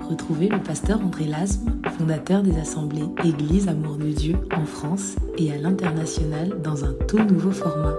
Retrouvez 0.00 0.48
le 0.48 0.60
pasteur 0.60 1.00
André 1.04 1.24
Lasme, 1.24 1.80
fondateur 1.98 2.42
des 2.42 2.56
assemblées 2.58 3.08
Église 3.24 3.68
Amour 3.68 3.96
de 3.96 4.10
Dieu 4.10 4.36
en 4.54 4.64
France 4.64 5.16
et 5.38 5.52
à 5.52 5.56
l'international 5.56 6.60
dans 6.62 6.84
un 6.84 6.92
tout 7.08 7.18
nouveau 7.18 7.50
format. 7.50 7.94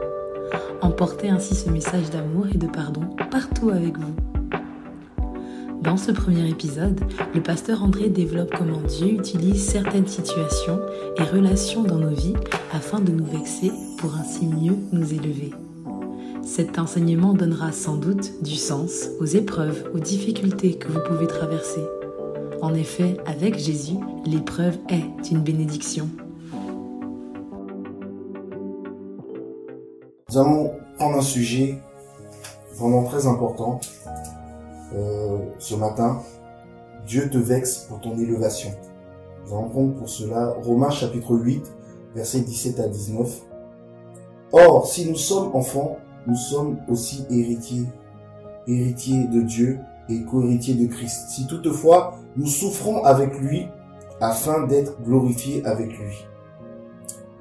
Emportez 0.81 1.29
ainsi 1.29 1.55
ce 1.55 1.69
message 1.69 2.09
d'amour 2.09 2.47
et 2.53 2.57
de 2.57 2.67
pardon 2.67 3.01
partout 3.29 3.69
avec 3.69 3.97
vous. 3.97 4.15
Dans 5.81 5.97
ce 5.97 6.11
premier 6.11 6.49
épisode, 6.49 6.99
le 7.33 7.41
pasteur 7.41 7.83
André 7.83 8.09
développe 8.09 8.53
comment 8.57 8.81
Dieu 8.81 9.07
utilise 9.07 9.65
certaines 9.65 10.07
situations 10.07 10.79
et 11.17 11.23
relations 11.23 11.83
dans 11.83 11.99
nos 11.99 12.15
vies 12.15 12.35
afin 12.73 12.99
de 12.99 13.11
nous 13.11 13.25
vexer 13.25 13.71
pour 13.97 14.15
ainsi 14.15 14.47
mieux 14.47 14.77
nous 14.91 15.13
élever. 15.13 15.51
Cet 16.47 16.79
enseignement 16.79 17.33
donnera 17.33 17.73
sans 17.73 17.97
doute 17.97 18.41
du 18.41 18.55
sens 18.55 19.09
aux 19.19 19.25
épreuves, 19.25 19.91
aux 19.93 19.99
difficultés 19.99 20.77
que 20.77 20.87
vous 20.87 21.01
pouvez 21.05 21.27
traverser. 21.27 21.83
En 22.61 22.73
effet, 22.73 23.17
avec 23.25 23.57
Jésus, 23.57 23.97
l'épreuve 24.25 24.77
est 24.87 25.29
une 25.29 25.41
bénédiction. 25.41 26.07
Nous 30.29 30.37
allons 30.37 30.71
prendre 30.95 31.17
un 31.17 31.21
sujet 31.21 31.79
vraiment 32.75 33.03
très 33.03 33.27
important 33.27 33.81
euh, 34.95 35.39
ce 35.59 35.75
matin. 35.75 36.21
Dieu 37.05 37.29
te 37.29 37.37
vexe 37.37 37.87
pour 37.89 37.99
ton 37.99 38.17
élévation. 38.17 38.71
Nous 39.45 39.53
allons 39.53 39.67
prendre 39.67 39.93
pour 39.95 40.07
cela 40.07 40.55
Romains 40.63 40.91
chapitre 40.91 41.35
8, 41.35 41.61
versets 42.15 42.39
17 42.39 42.79
à 42.79 42.87
19. 42.87 43.41
Or, 44.53 44.87
si 44.87 45.09
nous 45.09 45.17
sommes 45.17 45.53
enfants, 45.53 45.97
nous 46.27 46.35
sommes 46.35 46.77
aussi 46.89 47.25
héritiers, 47.29 47.87
héritiers 48.67 49.27
de 49.27 49.41
Dieu 49.41 49.79
et 50.09 50.23
co-héritiers 50.23 50.75
de 50.75 50.87
Christ. 50.87 51.29
Si 51.29 51.47
toutefois 51.47 52.15
nous 52.35 52.47
souffrons 52.47 53.03
avec 53.03 53.39
lui 53.39 53.67
afin 54.19 54.67
d'être 54.67 55.01
glorifiés 55.03 55.65
avec 55.65 55.97
lui. 55.97 56.25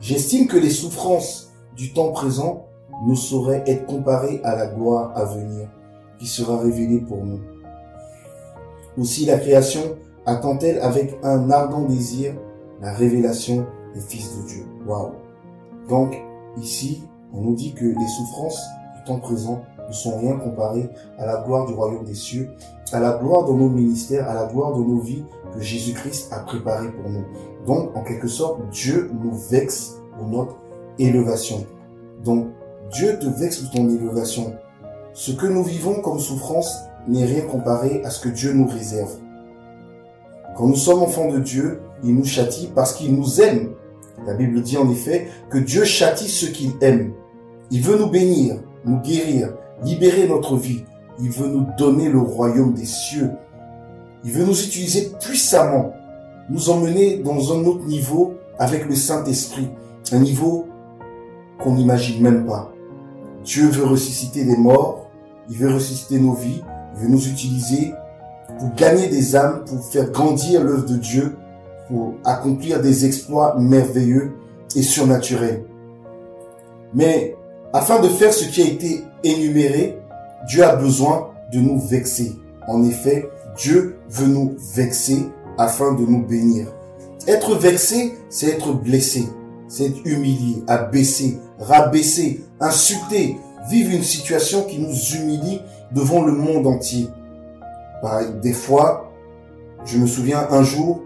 J'estime 0.00 0.46
que 0.46 0.56
les 0.56 0.70
souffrances 0.70 1.52
du 1.74 1.92
temps 1.92 2.12
présent 2.12 2.66
ne 3.06 3.14
sauraient 3.14 3.64
être 3.66 3.86
comparées 3.86 4.40
à 4.44 4.56
la 4.56 4.66
gloire 4.68 5.12
à 5.16 5.24
venir 5.24 5.68
qui 6.18 6.26
sera 6.26 6.58
révélée 6.58 7.00
pour 7.00 7.24
nous. 7.24 7.40
Aussi 8.98 9.26
la 9.26 9.38
création 9.38 9.96
attend-elle 10.24 10.78
avec 10.80 11.18
un 11.22 11.50
ardent 11.50 11.82
désir 11.82 12.34
la 12.80 12.92
révélation 12.92 13.66
des 13.94 14.00
fils 14.00 14.36
de 14.38 14.48
Dieu. 14.48 14.64
Waouh. 14.86 15.12
Donc 15.88 16.16
ici, 16.60 17.02
on 17.32 17.42
nous 17.42 17.54
dit 17.54 17.74
que 17.74 17.84
les 17.84 18.08
souffrances 18.16 18.62
temps 19.06 19.18
présent 19.18 19.62
ne 19.88 19.92
sont 19.92 20.18
rien 20.18 20.36
comparées 20.36 20.90
à 21.18 21.26
la 21.26 21.42
gloire 21.42 21.66
du 21.66 21.72
royaume 21.72 22.04
des 22.04 22.14
cieux, 22.14 22.50
à 22.92 23.00
la 23.00 23.12
gloire 23.12 23.44
de 23.44 23.52
nos 23.52 23.68
ministères, 23.68 24.28
à 24.28 24.34
la 24.34 24.46
gloire 24.46 24.76
de 24.76 24.82
nos 24.82 24.98
vies 24.98 25.24
que 25.54 25.60
Jésus-Christ 25.60 26.32
a 26.32 26.40
préparées 26.40 26.90
pour 26.90 27.10
nous. 27.10 27.24
Donc, 27.66 27.96
en 27.96 28.02
quelque 28.02 28.28
sorte, 28.28 28.60
Dieu 28.70 29.10
nous 29.22 29.34
vexe 29.50 29.96
pour 30.16 30.28
notre 30.28 30.56
élévation. 30.98 31.64
Donc, 32.24 32.48
Dieu 32.92 33.18
te 33.18 33.26
vexe 33.26 33.58
pour 33.58 33.70
ton 33.70 33.88
élévation. 33.88 34.54
Ce 35.12 35.32
que 35.32 35.46
nous 35.46 35.62
vivons 35.62 36.00
comme 36.00 36.18
souffrance 36.18 36.84
n'est 37.08 37.24
rien 37.24 37.42
comparé 37.42 38.02
à 38.04 38.10
ce 38.10 38.20
que 38.20 38.28
Dieu 38.28 38.52
nous 38.52 38.66
réserve. 38.66 39.16
Quand 40.56 40.66
nous 40.66 40.76
sommes 40.76 41.02
enfants 41.02 41.30
de 41.30 41.38
Dieu, 41.38 41.80
il 42.02 42.14
nous 42.14 42.24
châtie 42.24 42.70
parce 42.74 42.94
qu'il 42.94 43.14
nous 43.14 43.40
aime. 43.40 43.72
La 44.26 44.34
Bible 44.34 44.62
dit 44.62 44.78
en 44.78 44.90
effet 44.90 45.28
que 45.50 45.58
Dieu 45.58 45.84
châtie 45.84 46.28
ceux 46.28 46.48
qu'il 46.48 46.72
aime. 46.80 47.12
Il 47.70 47.82
veut 47.82 47.98
nous 47.98 48.08
bénir, 48.08 48.56
nous 48.86 49.00
guérir, 49.00 49.52
libérer 49.82 50.26
notre 50.28 50.56
vie. 50.56 50.84
Il 51.20 51.30
veut 51.30 51.48
nous 51.48 51.66
donner 51.76 52.08
le 52.08 52.20
royaume 52.20 52.72
des 52.72 52.84
cieux. 52.84 53.30
Il 54.24 54.32
veut 54.32 54.44
nous 54.44 54.58
utiliser 54.58 55.12
puissamment, 55.20 55.92
nous 56.48 56.70
emmener 56.70 57.18
dans 57.18 57.52
un 57.52 57.64
autre 57.64 57.84
niveau 57.84 58.34
avec 58.58 58.86
le 58.88 58.94
Saint-Esprit, 58.94 59.68
un 60.12 60.18
niveau 60.18 60.66
qu'on 61.58 61.74
n'imagine 61.74 62.22
même 62.22 62.46
pas. 62.46 62.72
Dieu 63.44 63.68
veut 63.68 63.84
ressusciter 63.84 64.44
les 64.44 64.56
morts, 64.56 65.08
il 65.48 65.56
veut 65.56 65.72
ressusciter 65.72 66.18
nos 66.18 66.32
vies, 66.32 66.62
il 66.94 67.02
veut 67.02 67.08
nous 67.08 67.28
utiliser 67.28 67.92
pour 68.58 68.74
gagner 68.74 69.08
des 69.08 69.36
âmes, 69.36 69.64
pour 69.64 69.84
faire 69.84 70.10
grandir 70.10 70.64
l'œuvre 70.64 70.86
de 70.86 70.96
Dieu, 70.96 71.36
pour 71.88 72.14
accomplir 72.24 72.80
des 72.80 73.04
exploits 73.04 73.56
merveilleux 73.58 74.32
et 74.74 74.82
surnaturels. 74.82 75.64
Mais 76.94 77.36
afin 77.76 78.00
de 78.00 78.08
faire 78.08 78.32
ce 78.32 78.46
qui 78.46 78.62
a 78.62 78.64
été 78.64 79.04
énuméré, 79.22 79.98
Dieu 80.48 80.64
a 80.64 80.76
besoin 80.76 81.28
de 81.52 81.58
nous 81.58 81.78
vexer. 81.78 82.32
En 82.66 82.82
effet, 82.82 83.28
Dieu 83.58 83.98
veut 84.08 84.28
nous 84.28 84.56
vexer 84.74 85.26
afin 85.58 85.92
de 85.92 86.00
nous 86.00 86.24
bénir. 86.24 86.68
Être 87.28 87.54
vexé, 87.54 88.14
c'est 88.30 88.48
être 88.48 88.72
blessé, 88.72 89.28
c'est 89.68 89.84
être 89.84 90.00
humilié, 90.06 90.62
abaissé, 90.66 91.38
rabaissé, 91.58 92.40
insulté, 92.60 93.36
vivre 93.68 93.94
une 93.94 94.04
situation 94.04 94.62
qui 94.62 94.78
nous 94.78 94.96
humilie 95.14 95.60
devant 95.92 96.22
le 96.22 96.32
monde 96.32 96.66
entier. 96.66 97.08
des 98.42 98.54
fois, 98.54 99.12
je 99.84 99.98
me 99.98 100.06
souviens 100.06 100.46
un 100.50 100.62
jour, 100.62 101.02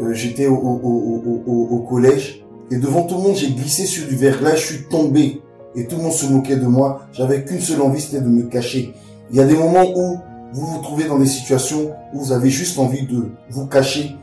euh, 0.00 0.12
j'étais 0.12 0.46
au, 0.46 0.54
au, 0.54 1.86
collège 1.88 2.44
et 2.70 2.76
devant 2.76 3.02
tout 3.02 3.16
le 3.16 3.22
monde, 3.22 3.36
j'ai 3.36 3.50
glissé 3.50 3.86
sur 3.86 4.06
du 4.06 4.14
verglas, 4.14 4.54
je 4.54 4.66
suis 4.66 4.84
tombé 4.84 5.40
et 5.76 5.86
tout 5.86 5.96
le 5.96 6.02
monde 6.02 6.12
se 6.12 6.26
moquait 6.26 6.56
de 6.56 6.66
moi. 6.66 7.02
J'avais 7.12 7.44
qu'une 7.44 7.60
seule 7.60 7.82
envie, 7.82 8.00
c'était 8.00 8.20
de 8.20 8.28
me 8.28 8.44
cacher. 8.44 8.94
Il 9.30 9.36
y 9.36 9.40
a 9.40 9.44
des 9.44 9.56
moments 9.56 9.86
où 9.94 10.18
vous 10.52 10.66
vous 10.66 10.82
trouvez 10.82 11.04
dans 11.04 11.18
des 11.18 11.26
situations 11.26 11.92
où 12.12 12.20
vous 12.20 12.32
avez 12.32 12.50
juste 12.50 12.78
envie 12.78 13.06
de 13.06 13.30
vous 13.50 13.66
cacher, 13.66 14.16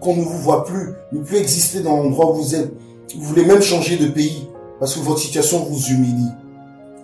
qu'on 0.00 0.16
ne 0.16 0.22
vous 0.22 0.38
voit 0.38 0.64
plus, 0.64 0.92
ne 1.12 1.20
plus 1.20 1.38
exister 1.38 1.80
dans 1.80 1.96
l'endroit 1.96 2.32
où 2.32 2.34
vous 2.34 2.54
êtes. 2.54 2.72
Vous 3.16 3.22
voulez 3.22 3.44
même 3.44 3.62
changer 3.62 3.96
de 3.96 4.08
pays 4.08 4.48
parce 4.78 4.94
que 4.94 5.00
votre 5.00 5.20
situation 5.20 5.64
vous 5.64 5.86
humilie. 5.86 6.32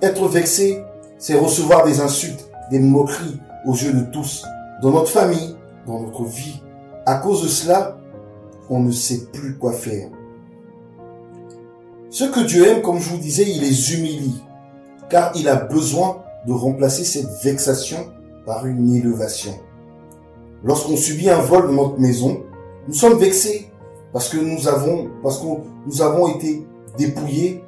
Être 0.03 0.29
vexé, 0.29 0.83
c'est 1.19 1.39
recevoir 1.39 1.87
des 1.87 2.01
insultes, 2.01 2.51
des 2.71 2.81
moqueries 2.81 3.41
aux 3.65 3.75
yeux 3.75 3.93
de 3.93 4.05
tous, 4.13 4.45
dans 4.83 4.91
notre 4.91 5.09
famille, 5.09 5.57
dans 5.87 6.01
notre 6.01 6.25
vie. 6.25 6.61
À 7.07 7.15
cause 7.15 7.43
de 7.43 7.49
cela, 7.49 7.99
on 8.69 8.81
ne 8.81 8.91
sait 8.93 9.27
plus 9.33 9.57
quoi 9.57 9.73
faire. 9.73 10.09
Ce 12.13 12.25
que 12.25 12.41
Dieu 12.41 12.69
aime, 12.69 12.83
comme 12.83 12.99
je 12.99 13.09
vous 13.09 13.17
disais, 13.17 13.45
il 13.49 13.63
les 13.63 13.95
humilie, 13.95 14.43
car 15.09 15.33
il 15.35 15.49
a 15.49 15.57
besoin 15.57 16.23
de 16.47 16.53
remplacer 16.53 17.05
cette 17.05 17.31
vexation 17.43 18.13
par 18.45 18.67
une 18.67 18.95
élévation. 18.95 19.53
Lorsqu'on 20.63 20.99
subit 20.99 21.31
un 21.31 21.41
vol 21.41 21.69
dans 21.69 21.85
notre 21.85 21.99
maison, 21.99 22.43
nous 22.87 22.93
sommes 22.93 23.19
vexés 23.19 23.73
parce 24.13 24.29
que 24.29 24.37
nous 24.37 24.69
avons, 24.69 25.09
parce 25.23 25.39
que 25.39 25.47
nous 25.87 26.03
avons 26.03 26.29
été 26.29 26.67
dépouillés 26.99 27.65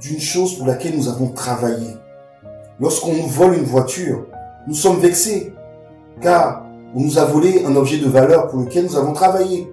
d'une 0.00 0.20
chose 0.20 0.56
pour 0.56 0.68
laquelle 0.68 0.96
nous 0.96 1.08
avons 1.08 1.30
travaillé. 1.30 1.88
Lorsqu'on 2.78 3.12
nous 3.12 3.26
vole 3.26 3.54
une 3.54 3.64
voiture, 3.64 4.24
nous 4.68 4.74
sommes 4.74 5.00
vexés 5.00 5.52
car 6.20 6.64
on 6.94 7.00
nous 7.00 7.18
a 7.18 7.24
volé 7.24 7.64
un 7.64 7.74
objet 7.74 7.98
de 7.98 8.08
valeur 8.08 8.46
pour 8.46 8.60
lequel 8.60 8.84
nous 8.84 8.96
avons 8.96 9.14
travaillé. 9.14 9.68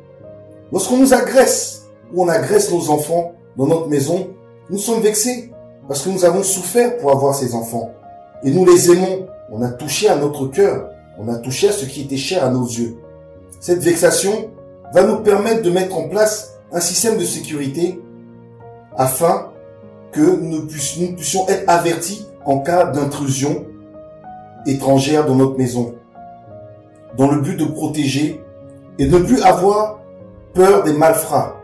Lorsqu'on 0.72 0.98
nous 0.98 1.14
agresse 1.14 1.84
ou 2.12 2.24
on 2.24 2.28
agresse 2.30 2.72
nos 2.72 2.90
enfants 2.90 3.34
dans 3.58 3.66
notre 3.66 3.88
maison, 3.88 4.30
nous 4.70 4.78
sommes 4.78 5.02
vexés 5.02 5.52
parce 5.88 6.04
que 6.04 6.10
nous 6.10 6.26
avons 6.26 6.44
souffert 6.44 6.98
pour 6.98 7.12
avoir 7.12 7.34
ces 7.34 7.56
enfants. 7.56 7.92
Et 8.44 8.52
nous 8.52 8.66
les 8.66 8.92
aimons. 8.92 9.28
On 9.52 9.62
a 9.62 9.70
touché 9.70 10.10
à 10.10 10.16
notre 10.16 10.48
cœur. 10.48 10.90
On 11.18 11.28
a 11.30 11.38
touché 11.38 11.70
à 11.70 11.72
ce 11.72 11.86
qui 11.86 12.02
était 12.02 12.18
cher 12.18 12.44
à 12.44 12.50
nos 12.50 12.66
yeux. 12.66 12.98
Cette 13.60 13.80
vexation 13.80 14.52
va 14.94 15.04
nous 15.04 15.18
permettre 15.18 15.64
de 15.64 15.72
mettre 15.72 15.98
en 15.98 16.08
place 16.08 16.60
un 16.72 16.80
système 16.80 17.18
de 17.18 17.24
sécurité 17.24 18.00
afin 18.96 19.52
que 20.12 20.22
nous 20.22 20.68
puissions, 20.68 21.48
être 21.48 21.64
avertis 21.68 22.28
en 22.46 22.60
cas 22.60 22.86
d'intrusion 22.86 23.66
étrangère 24.66 25.26
dans 25.26 25.36
notre 25.36 25.58
maison, 25.58 25.96
dans 27.18 27.32
le 27.32 27.42
but 27.42 27.56
de 27.56 27.66
protéger 27.66 28.44
et 29.00 29.06
de 29.06 29.18
ne 29.18 29.24
plus 29.24 29.42
avoir 29.42 30.00
peur 30.54 30.84
des 30.84 30.94
malfrats. 30.94 31.56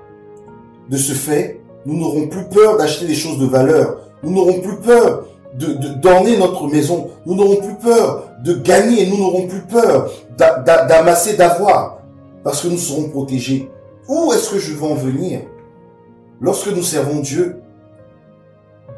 De 0.90 0.98
ce 0.98 1.14
fait, 1.14 1.62
nous 1.86 1.98
n'aurons 1.98 2.28
plus 2.28 2.46
peur 2.46 2.78
d'acheter 2.78 3.08
des 3.08 3.16
choses 3.16 3.40
de 3.40 3.46
valeur. 3.46 4.00
Nous 4.24 4.32
n'aurons 4.32 4.62
plus 4.62 4.78
peur 4.78 5.28
de 5.56 5.74
d'orner 6.00 6.38
notre 6.38 6.68
maison. 6.68 7.12
Nous 7.26 7.36
n'aurons 7.36 7.58
plus 7.58 7.76
peur 7.76 8.30
de 8.44 8.54
gagner. 8.54 9.08
Nous 9.08 9.18
n'aurons 9.18 9.48
plus 9.48 9.62
peur 9.62 10.12
d'amasser, 10.38 11.36
d'avoir. 11.36 12.00
Parce 12.44 12.62
que 12.62 12.68
nous 12.68 12.78
serons 12.78 13.10
protégés. 13.10 13.70
Où 14.08 14.32
est-ce 14.34 14.52
que 14.52 14.60
je 14.60 14.74
veux 14.74 14.84
en 14.84 14.96
venir? 14.96 15.42
Lorsque 16.42 16.68
nous 16.68 16.84
servons 16.84 17.20
Dieu, 17.20 17.62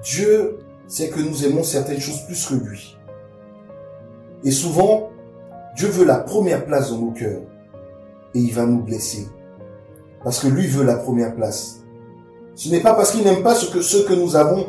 Dieu 0.04 0.60
sait 0.88 1.10
que 1.10 1.20
nous 1.20 1.46
aimons 1.46 1.64
certaines 1.64 2.00
choses 2.00 2.22
plus 2.26 2.46
que 2.46 2.56
lui. 2.56 2.98
Et 4.44 4.52
souvent, 4.52 5.10
Dieu 5.76 5.88
veut 5.88 6.06
la 6.06 6.18
première 6.18 6.66
place 6.66 6.92
dans 6.92 7.00
nos 7.00 7.12
cœurs. 7.12 7.42
Et 8.34 8.40
il 8.40 8.54
va 8.54 8.66
nous 8.66 8.82
blesser. 8.82 9.28
Parce 10.24 10.40
que 10.40 10.48
lui 10.48 10.68
veut 10.68 10.84
la 10.84 10.96
première 10.96 11.36
place. 11.36 11.85
Ce 12.56 12.70
n'est 12.70 12.80
pas 12.80 12.94
parce 12.94 13.12
qu'il 13.12 13.24
n'aime 13.24 13.44
pas 13.44 13.56
ce 13.56 13.68
que, 13.68 13.82
ce 13.82 13.98
que 13.98 14.14
nous 14.14 14.36
avons, 14.36 14.68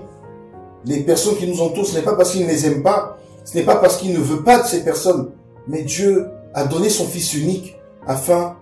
les 0.85 1.01
personnes 1.01 1.37
qui 1.37 1.47
nous 1.47 1.61
entourent, 1.61 1.87
ce 1.87 1.97
n'est 1.97 2.03
pas 2.03 2.15
parce 2.15 2.33
qu'il 2.33 2.43
ne 2.43 2.49
les 2.49 2.67
aime 2.67 2.83
pas, 2.83 3.17
ce 3.45 3.57
n'est 3.57 3.65
pas 3.65 3.77
parce 3.77 3.97
qu'il 3.97 4.13
ne 4.13 4.19
veut 4.19 4.43
pas 4.43 4.61
de 4.63 4.67
ces 4.67 4.83
personnes, 4.85 5.31
mais 5.69 5.83
Dieu 5.83 6.27
a 6.53 6.65
donné 6.65 6.89
son 6.89 7.07
Fils 7.07 7.35
unique 7.35 7.77
afin 8.07 8.57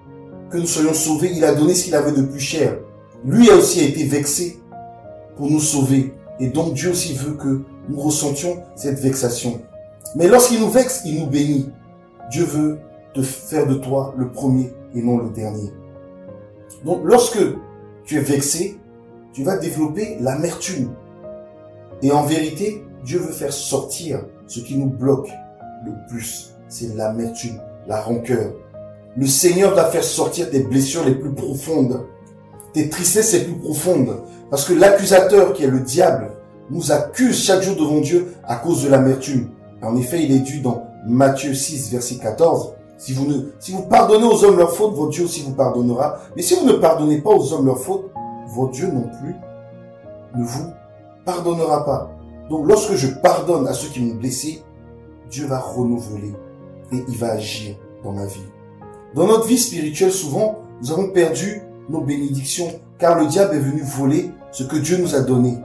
que 0.51 0.59
nous 0.59 0.67
soyons 0.67 0.95
sauvés. 0.95 1.33
Il 1.35 1.45
a 1.45 1.55
donné 1.55 1.75
ce 1.75 1.85
qu'il 1.85 1.95
avait 1.95 2.13
de 2.13 2.23
plus 2.23 2.41
cher. 2.41 2.79
Lui 3.25 3.51
a 3.51 3.57
aussi 3.57 3.85
été 3.85 4.05
vexé 4.05 4.59
pour 5.37 5.51
nous 5.51 5.61
sauver. 5.61 6.13
Et 6.41 6.49
donc 6.49 6.75
Dieu 6.75 6.91
aussi 6.91 7.15
veut 7.15 7.35
que 7.35 7.63
nous 7.89 8.01
ressentions 8.01 8.63
cette 8.75 9.01
vexation. 9.01 9.61
Mais 10.17 10.29
lorsqu'il 10.29 10.61
nous 10.61 10.71
vexe, 10.71 11.03
il 11.05 11.21
nous 11.21 11.27
bénit. 11.27 11.71
Dieu 12.31 12.45
veut 12.45 12.79
te 13.15 13.23
faire 13.23 13.67
de 13.67 13.75
toi 13.75 14.15
le 14.17 14.31
premier 14.31 14.73
et 14.95 15.03
non 15.03 15.19
le 15.19 15.31
dernier. 15.31 15.73
Donc 16.85 17.01
lorsque 17.05 17.39
tu 18.05 18.17
es 18.17 18.21
vexé, 18.21 18.79
tu 19.35 19.43
vas 19.43 19.59
développer 19.59 20.17
l'amertume. 20.21 20.91
Et 22.03 22.13
en 22.13 22.23
vérité, 22.23 22.85
Dieu 23.05 23.19
veut 23.19 23.33
faire 23.33 23.53
sortir 23.53 24.25
ce 24.47 24.61
qui 24.61 24.79
nous 24.79 24.89
bloque 24.89 25.29
le 25.85 25.93
plus. 26.09 26.55
C'est 26.69 26.95
l'amertume, 26.95 27.61
la 27.87 28.01
rancœur. 28.01 28.53
Le 29.17 29.27
Seigneur 29.27 29.75
va 29.75 29.87
faire 29.87 30.05
sortir 30.05 30.51
tes 30.51 30.61
blessures 30.61 31.05
les 31.05 31.15
plus 31.15 31.33
profondes, 31.33 32.07
tes 32.73 32.89
tristesses 32.89 33.33
les 33.35 33.45
plus 33.45 33.59
profondes. 33.59 34.23
Parce 34.51 34.65
que 34.65 34.73
l'accusateur 34.73 35.53
qui 35.53 35.65
est 35.65 35.69
le 35.69 35.81
diable 35.81 36.31
nous 36.71 36.93
accuse 36.93 37.43
chaque 37.43 37.63
jour 37.63 37.77
devant 37.77 38.01
Dieu 38.01 38.35
à 38.45 38.57
cause 38.57 38.85
de 38.85 38.89
l'amertume. 38.89 39.51
En 39.83 39.97
effet, 39.97 40.23
il 40.23 40.33
est 40.33 40.41
dû 40.41 40.61
dans 40.61 40.85
Matthieu 41.07 41.55
6, 41.55 41.91
verset 41.91 42.17
14. 42.17 42.75
Si 42.97 43.13
vous, 43.13 43.27
si 43.59 43.73
vous 43.73 43.83
pardonnez 43.83 44.25
aux 44.25 44.45
hommes 44.45 44.57
leurs 44.57 44.75
fautes, 44.75 44.95
votre 44.95 45.11
Dieu 45.11 45.25
aussi 45.25 45.43
vous 45.43 45.55
pardonnera. 45.55 46.21
Mais 46.37 46.43
si 46.43 46.55
vous 46.55 46.65
ne 46.65 46.75
pardonnez 46.75 47.21
pas 47.21 47.31
aux 47.31 47.53
hommes 47.53 47.67
leurs 47.67 47.81
fautes, 47.81 48.14
votre 48.49 48.73
Dieu 48.73 48.89
non 48.89 49.09
plus 49.21 49.35
ne 50.37 50.45
vous 50.45 50.73
pardonnera 51.25 51.85
pas. 51.85 52.11
Donc 52.51 52.69
lorsque 52.69 52.95
je 52.95 53.09
pardonne 53.09 53.67
à 53.67 53.73
ceux 53.73 53.89
qui 53.89 54.01
m'ont 54.01 54.15
blessé, 54.15 54.63
Dieu 55.31 55.47
va 55.47 55.59
renouveler 55.59 56.35
et 56.93 57.05
il 57.09 57.17
va 57.17 57.33
agir 57.33 57.77
dans 58.03 58.13
ma 58.13 58.27
vie. 58.27 58.45
Dans 59.15 59.27
notre 59.27 59.47
vie 59.47 59.59
spirituelle, 59.59 60.13
souvent, 60.13 60.59
nous 60.83 60.93
avons 60.93 61.09
perdu 61.09 61.63
nos 61.89 62.01
bénédictions 62.01 62.69
car 62.99 63.19
le 63.19 63.27
diable 63.27 63.57
est 63.57 63.61
venu 63.61 63.83
voler 63.83 64.31
ce 64.53 64.65
que 64.65 64.77
Dieu 64.77 64.99
nous 64.99 65.15
a 65.15 65.21
donné. 65.21 65.59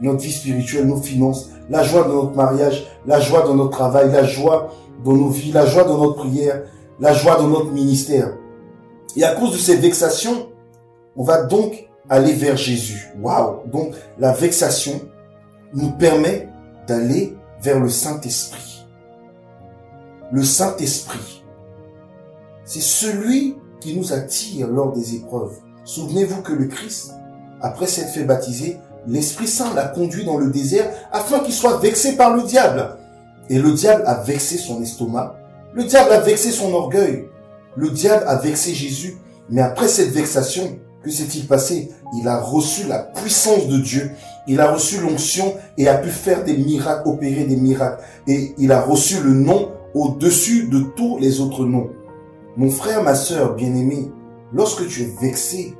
Notre 0.00 0.20
vie 0.20 0.32
spirituelle, 0.32 0.86
nos 0.86 0.96
finances, 0.96 1.50
la 1.70 1.82
joie 1.82 2.02
dans 2.02 2.14
notre 2.14 2.36
mariage, 2.36 2.86
la 3.06 3.20
joie 3.20 3.42
dans 3.42 3.54
notre 3.54 3.70
travail, 3.70 4.10
la 4.10 4.24
joie 4.24 4.70
dans 5.04 5.12
nos 5.12 5.28
vies, 5.28 5.52
la 5.52 5.66
joie 5.66 5.84
dans 5.84 5.98
notre 5.98 6.16
prière, 6.16 6.62
la 7.00 7.12
joie 7.12 7.36
dans 7.36 7.48
notre 7.48 7.70
ministère. 7.70 8.36
Et 9.16 9.24
à 9.24 9.34
cause 9.34 9.52
de 9.52 9.58
ces 9.58 9.76
vexations, 9.76 10.48
on 11.16 11.22
va 11.22 11.44
donc 11.44 11.88
aller 12.08 12.32
vers 12.32 12.56
Jésus. 12.56 13.08
Waouh 13.20 13.66
Donc 13.70 13.94
la 14.18 14.32
vexation 14.32 15.00
nous 15.72 15.92
permet 15.92 16.48
d'aller 16.86 17.36
vers 17.62 17.80
le 17.80 17.88
Saint-Esprit. 17.88 18.86
Le 20.32 20.42
Saint-Esprit, 20.42 21.44
c'est 22.64 22.82
celui 22.82 23.56
qui 23.80 23.96
nous 23.96 24.12
attire 24.12 24.68
lors 24.68 24.92
des 24.92 25.16
épreuves. 25.16 25.58
Souvenez-vous 25.84 26.42
que 26.42 26.52
le 26.52 26.66
Christ, 26.66 27.12
après 27.60 27.86
s'être 27.86 28.10
fait 28.10 28.24
baptiser, 28.24 28.78
l'Esprit 29.06 29.46
Saint 29.46 29.74
l'a 29.74 29.86
conduit 29.86 30.24
dans 30.24 30.38
le 30.38 30.50
désert 30.50 30.90
afin 31.12 31.40
qu'il 31.40 31.52
soit 31.52 31.78
vexé 31.78 32.16
par 32.16 32.34
le 32.34 32.42
diable. 32.42 32.96
Et 33.50 33.58
le 33.58 33.72
diable 33.72 34.02
a 34.06 34.14
vexé 34.14 34.56
son 34.56 34.82
estomac, 34.82 35.36
le 35.74 35.84
diable 35.84 36.12
a 36.12 36.20
vexé 36.20 36.50
son 36.50 36.72
orgueil, 36.72 37.28
le 37.76 37.90
diable 37.90 38.24
a 38.26 38.36
vexé 38.36 38.72
Jésus. 38.72 39.18
Mais 39.50 39.60
après 39.60 39.88
cette 39.88 40.10
vexation, 40.10 40.78
que 41.04 41.10
s'est-il 41.10 41.46
passé? 41.46 41.90
Il 42.16 42.26
a 42.26 42.40
reçu 42.40 42.86
la 42.88 42.98
puissance 42.98 43.68
de 43.68 43.78
Dieu, 43.78 44.10
il 44.48 44.60
a 44.60 44.72
reçu 44.72 45.00
l'onction 45.00 45.54
et 45.76 45.86
a 45.86 45.98
pu 45.98 46.08
faire 46.08 46.44
des 46.44 46.56
miracles, 46.56 47.08
opérer 47.08 47.44
des 47.44 47.56
miracles. 47.56 48.02
Et 48.26 48.54
il 48.58 48.72
a 48.72 48.80
reçu 48.80 49.20
le 49.22 49.34
nom 49.34 49.72
au-dessus 49.94 50.68
de 50.68 50.80
tous 50.96 51.18
les 51.18 51.40
autres 51.40 51.66
noms. 51.66 51.90
Mon 52.56 52.70
frère, 52.70 53.02
ma 53.02 53.14
sœur 53.14 53.54
bien-aimée, 53.54 54.10
lorsque 54.52 54.86
tu 54.88 55.02
es 55.02 55.12
vexé, 55.20 55.76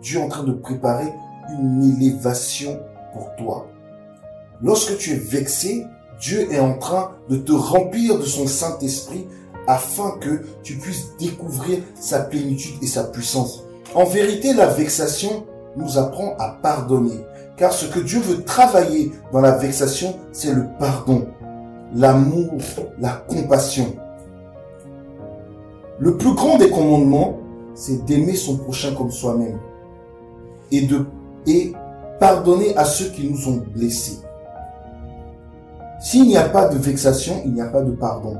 Dieu 0.00 0.20
est 0.20 0.22
en 0.22 0.28
train 0.28 0.44
de 0.44 0.52
préparer 0.52 1.12
une 1.50 1.96
élévation 1.96 2.78
pour 3.12 3.34
toi. 3.36 3.66
Lorsque 4.62 4.96
tu 4.98 5.12
es 5.12 5.16
vexé, 5.16 5.84
Dieu 6.20 6.52
est 6.52 6.60
en 6.60 6.78
train 6.78 7.12
de 7.28 7.36
te 7.36 7.52
remplir 7.52 8.18
de 8.18 8.24
son 8.24 8.46
Saint-Esprit 8.46 9.26
afin 9.66 10.12
que 10.20 10.42
tu 10.62 10.76
puisses 10.76 11.16
découvrir 11.18 11.80
sa 11.94 12.20
plénitude 12.20 12.82
et 12.82 12.86
sa 12.86 13.04
puissance. 13.04 13.64
En 13.94 14.04
vérité, 14.04 14.52
la 14.52 14.66
vexation 14.66 15.46
nous 15.76 15.98
apprend 15.98 16.34
à 16.38 16.58
pardonner. 16.62 17.24
Car 17.56 17.72
ce 17.72 17.86
que 17.86 18.00
Dieu 18.00 18.20
veut 18.20 18.44
travailler 18.44 19.12
dans 19.32 19.40
la 19.40 19.52
vexation, 19.52 20.14
c'est 20.32 20.52
le 20.52 20.66
pardon, 20.78 21.26
l'amour, 21.94 22.52
la 23.00 23.24
compassion. 23.26 23.96
Le 25.98 26.16
plus 26.16 26.34
grand 26.34 26.58
des 26.58 26.70
commandements, 26.70 27.38
c'est 27.74 28.04
d'aimer 28.04 28.36
son 28.36 28.58
prochain 28.58 28.94
comme 28.94 29.10
soi-même 29.10 29.58
et 30.70 30.82
de 30.82 31.06
pardonner 32.20 32.76
à 32.76 32.84
ceux 32.84 33.10
qui 33.10 33.28
nous 33.28 33.48
ont 33.48 33.62
blessés. 33.74 34.18
S'il 36.00 36.26
n'y 36.26 36.36
a 36.36 36.48
pas 36.48 36.68
de 36.68 36.78
vexation, 36.78 37.42
il 37.44 37.54
n'y 37.54 37.60
a 37.60 37.66
pas 37.66 37.82
de 37.82 37.90
pardon. 37.90 38.36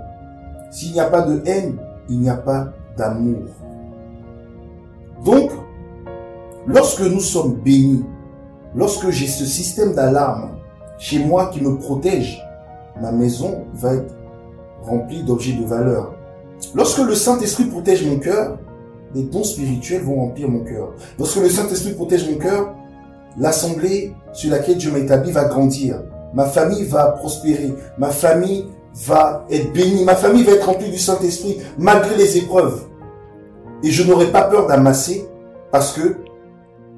S'il 0.70 0.92
n'y 0.92 1.00
a 1.00 1.06
pas 1.06 1.22
de 1.22 1.42
haine, 1.46 1.76
il 2.08 2.20
n'y 2.20 2.28
a 2.28 2.36
pas 2.36 2.68
d'amour. 2.96 3.44
Donc, 5.24 5.50
lorsque 6.66 7.00
nous 7.00 7.20
sommes 7.20 7.54
bénis, 7.54 8.04
lorsque 8.74 9.10
j'ai 9.10 9.26
ce 9.26 9.44
système 9.44 9.94
d'alarme 9.94 10.58
chez 10.98 11.18
moi 11.18 11.50
qui 11.52 11.60
me 11.60 11.76
protège, 11.76 12.42
ma 13.00 13.12
maison 13.12 13.64
va 13.74 13.94
être 13.94 14.14
remplie 14.82 15.22
d'objets 15.22 15.54
de 15.54 15.64
valeur. 15.64 16.14
Lorsque 16.74 16.98
le 16.98 17.14
Saint-Esprit 17.14 17.64
protège 17.64 18.06
mon 18.06 18.18
cœur, 18.18 18.58
les 19.14 19.22
dons 19.22 19.44
spirituels 19.44 20.02
vont 20.02 20.16
remplir 20.16 20.48
mon 20.48 20.64
cœur. 20.64 20.92
Lorsque 21.18 21.36
le 21.36 21.48
Saint-Esprit 21.48 21.94
protège 21.94 22.28
mon 22.28 22.36
cœur, 22.36 22.74
l'assemblée 23.38 24.12
sur 24.32 24.50
laquelle 24.50 24.76
Dieu 24.76 24.90
m'a 24.92 24.98
établi 24.98 25.30
va 25.30 25.44
grandir. 25.44 26.02
Ma 26.34 26.44
famille 26.44 26.84
va 26.84 27.12
prospérer. 27.12 27.72
Ma 27.96 28.10
famille 28.10 28.66
va 29.06 29.46
être 29.50 29.72
bénie. 29.72 30.04
Ma 30.04 30.14
famille 30.14 30.44
va 30.44 30.52
être 30.52 30.66
remplie 30.66 30.90
du 30.90 30.98
Saint-Esprit 30.98 31.58
malgré 31.78 32.16
les 32.16 32.36
épreuves. 32.36 32.87
Et 33.82 33.90
je 33.90 34.02
n'aurai 34.02 34.30
pas 34.32 34.44
peur 34.44 34.66
d'amasser 34.66 35.26
parce 35.70 35.92
que 35.92 36.16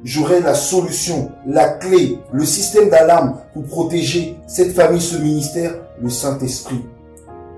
j'aurai 0.05 0.41
la 0.41 0.55
solution, 0.55 1.31
la 1.47 1.69
clé, 1.69 2.19
le 2.33 2.45
système 2.45 2.89
d'alarme 2.89 3.37
pour 3.53 3.65
protéger 3.65 4.37
cette 4.47 4.73
famille, 4.73 5.01
ce 5.01 5.17
ministère, 5.17 5.75
le 6.01 6.09
Saint-Esprit 6.09 6.85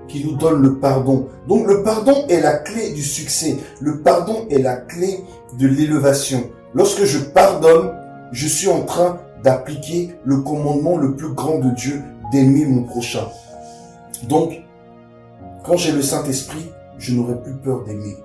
qui 0.07 0.25
nous 0.25 0.35
donne 0.35 0.61
le 0.61 0.75
pardon. 0.75 1.27
Donc 1.47 1.67
le 1.67 1.83
pardon 1.83 2.25
est 2.29 2.41
la 2.41 2.53
clé 2.53 2.91
du 2.91 3.01
succès. 3.01 3.57
Le 3.79 4.01
pardon 4.01 4.45
est 4.49 4.59
la 4.59 4.75
clé 4.75 5.23
de 5.59 5.67
l'élévation. 5.67 6.43
Lorsque 6.73 7.03
je 7.03 7.19
pardonne, 7.19 7.91
je 8.31 8.47
suis 8.47 8.69
en 8.69 8.81
train 8.81 9.19
d'appliquer 9.43 10.15
le 10.23 10.37
commandement 10.37 10.97
le 10.97 11.15
plus 11.15 11.33
grand 11.33 11.59
de 11.59 11.69
Dieu, 11.71 12.01
d'aimer 12.31 12.65
mon 12.65 12.83
prochain. 12.83 13.27
Donc, 14.29 14.53
quand 15.63 15.77
j'ai 15.77 15.91
le 15.91 16.01
Saint-Esprit, 16.01 16.71
je 16.97 17.13
n'aurai 17.13 17.41
plus 17.41 17.53
peur 17.53 17.83
d'aimer. 17.83 18.17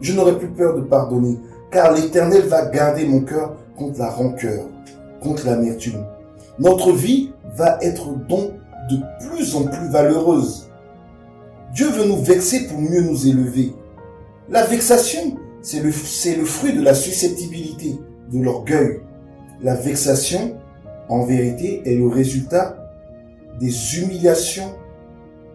Je 0.00 0.12
n'aurai 0.12 0.38
plus 0.38 0.48
peur 0.48 0.76
de 0.76 0.82
pardonner, 0.82 1.38
car 1.70 1.92
l'Éternel 1.92 2.42
va 2.42 2.66
garder 2.66 3.04
mon 3.04 3.20
cœur 3.20 3.56
contre 3.76 3.98
la 3.98 4.10
rancœur, 4.10 4.64
contre 5.20 5.46
l'amertume. 5.46 6.04
Notre 6.58 6.92
vie 6.92 7.32
va 7.56 7.78
être 7.82 8.14
donc 8.28 8.52
de 8.90 8.96
plus 9.26 9.54
en 9.54 9.64
plus 9.64 9.88
valeureuse. 9.88 10.70
Dieu 11.74 11.88
veut 11.90 12.06
nous 12.06 12.22
vexer 12.22 12.66
pour 12.66 12.80
mieux 12.80 13.02
nous 13.02 13.28
élever. 13.28 13.72
La 14.48 14.64
vexation, 14.64 15.36
c'est 15.62 15.80
le, 15.80 15.90
le 15.90 16.44
fruit 16.44 16.72
de 16.72 16.82
la 16.82 16.94
susceptibilité, 16.94 17.98
de 18.32 18.42
l'orgueil. 18.42 19.00
La 19.62 19.74
vexation, 19.74 20.56
en 21.08 21.24
vérité, 21.24 21.82
est 21.84 21.94
le 21.94 22.08
résultat 22.08 22.76
des 23.60 23.98
humiliations 23.98 24.74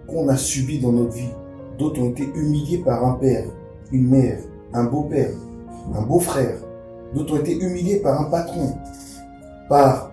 qu'on 0.08 0.30
a 0.30 0.38
subies 0.38 0.80
dans 0.80 0.92
notre 0.92 1.14
vie. 1.14 1.32
D'autres 1.78 2.02
ont 2.02 2.12
été 2.12 2.24
humiliés 2.36 2.78
par 2.78 3.04
un 3.06 3.14
père, 3.14 3.46
une 3.92 4.10
mère, 4.10 4.40
un 4.74 4.86
beau-père, 4.86 5.32
un 5.94 6.02
beau-frère. 6.02 6.58
D'autres 7.14 7.36
ont 7.36 7.40
été 7.40 7.58
humiliés 7.58 7.98
par 7.98 8.22
un 8.22 8.26
patron, 8.26 8.78
par 9.70 10.12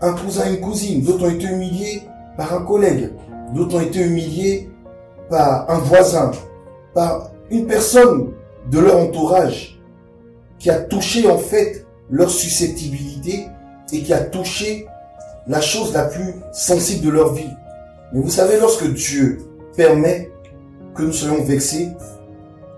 un 0.00 0.12
cousin, 0.12 0.50
une 0.50 0.60
cousine. 0.60 1.02
D'autres 1.02 1.26
ont 1.26 1.30
été 1.30 1.46
humiliés 1.46 2.02
par 2.36 2.52
un 2.54 2.62
collègue. 2.62 3.10
D'autres 3.54 3.76
ont 3.76 3.80
été 3.80 4.00
humiliés 4.00 4.70
par 5.30 5.70
un 5.70 5.78
voisin, 5.78 6.30
par 6.94 7.30
une 7.50 7.66
personne 7.66 8.32
de 8.70 8.78
leur 8.78 8.98
entourage 8.98 9.80
qui 10.58 10.70
a 10.70 10.80
touché 10.80 11.28
en 11.28 11.38
fait 11.38 11.86
leur 12.10 12.30
susceptibilité 12.30 13.46
et 13.92 14.02
qui 14.02 14.12
a 14.12 14.20
touché 14.20 14.86
la 15.46 15.60
chose 15.60 15.92
la 15.92 16.04
plus 16.04 16.34
sensible 16.52 17.04
de 17.04 17.10
leur 17.10 17.34
vie. 17.34 17.50
Mais 18.12 18.20
vous 18.20 18.30
savez, 18.30 18.58
lorsque 18.58 18.86
Dieu 18.92 19.38
permet 19.76 20.30
que 20.94 21.02
nous 21.02 21.12
soyons 21.12 21.42
vexés, 21.42 21.90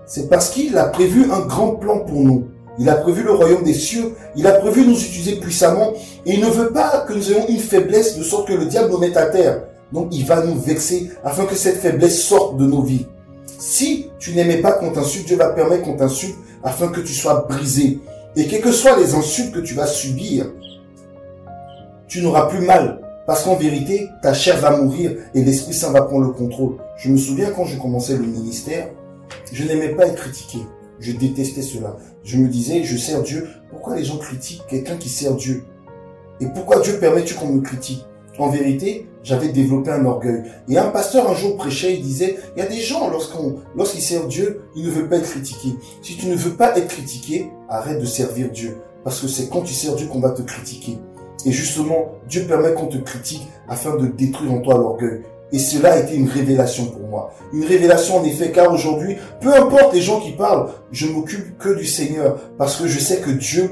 c'est 0.09 0.27
parce 0.27 0.49
qu'il 0.49 0.75
a 0.75 0.85
prévu 0.85 1.31
un 1.31 1.41
grand 1.41 1.75
plan 1.75 1.99
pour 1.99 2.21
nous. 2.21 2.47
Il 2.79 2.89
a 2.89 2.95
prévu 2.95 3.21
le 3.21 3.31
royaume 3.31 3.63
des 3.63 3.75
cieux, 3.75 4.15
il 4.35 4.47
a 4.47 4.53
prévu 4.53 4.83
nous 4.83 4.95
utiliser 4.95 5.35
puissamment, 5.35 5.93
et 6.25 6.33
il 6.33 6.41
ne 6.41 6.49
veut 6.49 6.71
pas 6.71 7.05
que 7.07 7.13
nous 7.13 7.31
ayons 7.31 7.47
une 7.47 7.59
faiblesse 7.59 8.17
de 8.17 8.23
sorte 8.23 8.47
que 8.47 8.53
le 8.53 8.65
diable 8.65 8.89
nous 8.89 8.97
mette 8.97 9.17
à 9.17 9.27
terre. 9.27 9.65
Donc 9.93 10.07
il 10.11 10.25
va 10.25 10.43
nous 10.43 10.59
vexer 10.59 11.11
afin 11.23 11.45
que 11.45 11.53
cette 11.53 11.77
faiblesse 11.77 12.23
sorte 12.23 12.57
de 12.57 12.65
nos 12.65 12.81
vies. 12.81 13.05
Si 13.59 14.07
tu 14.17 14.33
n'aimais 14.33 14.57
pas 14.57 14.71
qu'on 14.71 14.89
t'insulte, 14.89 15.27
Dieu 15.27 15.37
va 15.37 15.49
permettre 15.49 15.83
qu'on 15.83 15.97
t'insulte 15.97 16.37
afin 16.63 16.87
que 16.87 17.01
tu 17.01 17.13
sois 17.13 17.45
brisé. 17.47 17.99
Et 18.35 18.47
quelles 18.47 18.61
que 18.61 18.71
soient 18.71 18.97
les 18.97 19.13
insultes 19.13 19.53
que 19.53 19.59
tu 19.59 19.75
vas 19.75 19.85
subir, 19.85 20.47
tu 22.07 22.23
n'auras 22.23 22.47
plus 22.47 22.65
mal. 22.65 23.01
Parce 23.27 23.43
qu'en 23.43 23.55
vérité, 23.55 24.07
ta 24.23 24.33
chair 24.33 24.57
va 24.57 24.75
mourir 24.75 25.11
et 25.35 25.43
l'Esprit 25.43 25.75
Saint 25.75 25.91
va 25.91 26.01
prendre 26.01 26.25
le 26.25 26.33
contrôle. 26.33 26.77
Je 26.97 27.11
me 27.11 27.17
souviens 27.17 27.51
quand 27.51 27.65
je 27.65 27.77
commençais 27.77 28.15
le 28.15 28.25
ministère, 28.25 28.87
je 29.51 29.63
n'aimais 29.63 29.95
pas 29.95 30.07
être 30.07 30.15
critiqué. 30.15 30.59
Je 30.99 31.13
détestais 31.13 31.61
cela. 31.61 31.97
Je 32.23 32.37
me 32.37 32.47
disais, 32.47 32.83
je 32.83 32.97
sers 32.97 33.21
Dieu. 33.21 33.47
Pourquoi 33.69 33.95
les 33.95 34.03
gens 34.03 34.17
critiquent 34.17 34.65
quelqu'un 34.67 34.97
qui 34.97 35.09
sert 35.09 35.35
Dieu? 35.35 35.63
Et 36.41 36.47
pourquoi 36.47 36.81
Dieu 36.81 36.99
permet-tu 36.99 37.35
qu'on 37.35 37.47
me 37.47 37.61
critique? 37.61 38.05
En 38.37 38.49
vérité, 38.49 39.07
j'avais 39.21 39.49
développé 39.49 39.91
un 39.91 40.05
orgueil. 40.05 40.43
Et 40.69 40.77
un 40.77 40.89
pasteur 40.89 41.29
un 41.29 41.35
jour 41.35 41.57
prêchait, 41.57 41.95
il 41.95 42.01
disait, 42.01 42.37
il 42.55 42.59
y 42.59 42.65
a 42.65 42.69
des 42.69 42.79
gens, 42.79 43.09
lorsqu'ils 43.75 44.01
servent 44.01 44.29
Dieu, 44.29 44.61
ils 44.75 44.85
ne 44.85 44.91
veulent 44.91 45.09
pas 45.09 45.17
être 45.17 45.29
critiqués. 45.29 45.75
Si 46.01 46.15
tu 46.15 46.27
ne 46.27 46.35
veux 46.35 46.53
pas 46.55 46.77
être 46.77 46.87
critiqué, 46.87 47.49
arrête 47.67 47.99
de 47.99 48.05
servir 48.05 48.49
Dieu. 48.49 48.77
Parce 49.03 49.19
que 49.19 49.27
c'est 49.27 49.49
quand 49.49 49.61
tu 49.61 49.73
sers 49.73 49.95
Dieu 49.95 50.07
qu'on 50.07 50.21
va 50.21 50.31
te 50.31 50.41
critiquer. 50.41 50.97
Et 51.45 51.51
justement, 51.51 52.13
Dieu 52.27 52.45
permet 52.47 52.73
qu'on 52.73 52.87
te 52.87 52.97
critique 52.97 53.47
afin 53.67 53.95
de 53.95 54.07
détruire 54.07 54.53
en 54.53 54.59
toi 54.59 54.75
l'orgueil. 54.77 55.21
Et 55.51 55.59
cela 55.59 55.93
a 55.93 55.99
été 55.99 56.15
une 56.15 56.29
révélation 56.29 56.85
pour 56.85 57.07
moi. 57.07 57.33
Une 57.53 57.65
révélation 57.65 58.17
en 58.17 58.23
effet, 58.23 58.51
car 58.51 58.71
aujourd'hui, 58.71 59.17
peu 59.41 59.53
importe 59.55 59.93
les 59.93 60.01
gens 60.01 60.19
qui 60.19 60.31
parlent, 60.31 60.69
je 60.91 61.07
m'occupe 61.07 61.57
que 61.57 61.75
du 61.75 61.85
Seigneur, 61.85 62.39
parce 62.57 62.75
que 62.75 62.87
je 62.87 62.99
sais 62.99 63.17
que 63.17 63.31
Dieu 63.31 63.71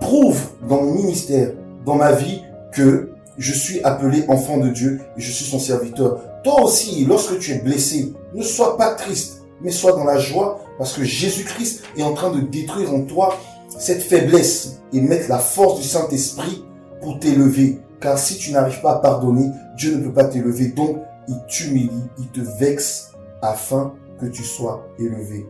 prouve 0.00 0.40
dans 0.68 0.82
mon 0.82 0.94
ministère, 0.94 1.52
dans 1.84 1.94
ma 1.94 2.12
vie, 2.12 2.42
que 2.72 3.10
je 3.38 3.52
suis 3.52 3.80
appelé 3.82 4.24
enfant 4.28 4.58
de 4.58 4.68
Dieu 4.68 5.00
et 5.16 5.20
je 5.20 5.30
suis 5.30 5.44
son 5.44 5.58
serviteur. 5.58 6.20
Toi 6.42 6.62
aussi, 6.62 7.04
lorsque 7.04 7.38
tu 7.38 7.52
es 7.52 7.58
blessé, 7.58 8.12
ne 8.34 8.42
sois 8.42 8.76
pas 8.76 8.94
triste, 8.94 9.42
mais 9.60 9.70
sois 9.70 9.92
dans 9.92 10.04
la 10.04 10.18
joie, 10.18 10.60
parce 10.78 10.94
que 10.94 11.04
Jésus-Christ 11.04 11.82
est 11.96 12.02
en 12.02 12.14
train 12.14 12.30
de 12.30 12.40
détruire 12.40 12.92
en 12.92 13.02
toi 13.02 13.38
cette 13.78 14.02
faiblesse 14.02 14.80
et 14.92 15.00
mettre 15.00 15.28
la 15.28 15.38
force 15.38 15.80
du 15.80 15.86
Saint-Esprit 15.86 16.64
pour 17.00 17.18
t'élever. 17.18 17.78
Car 18.00 18.18
si 18.18 18.36
tu 18.36 18.50
n'arrives 18.50 18.80
pas 18.80 18.94
à 18.94 18.98
pardonner, 18.98 19.48
Dieu 19.76 19.94
ne 19.96 20.02
peut 20.02 20.12
pas 20.12 20.24
t'élever. 20.24 20.68
Donc, 20.68 20.98
il 21.28 21.40
t'humilie, 21.46 22.08
il 22.18 22.28
te 22.28 22.40
vexe 22.40 23.12
afin 23.40 23.94
que 24.20 24.26
tu 24.26 24.42
sois 24.42 24.86
élevé. 24.98 25.46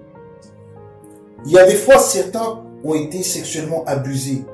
Il 1.45 1.53
y 1.53 1.59
a 1.59 1.67
des 1.67 1.75
fois, 1.75 1.99
certains 1.99 2.63
ont 2.85 2.95
été 2.95 3.23
sexuellement 3.23 3.85
abusés. 3.87 4.45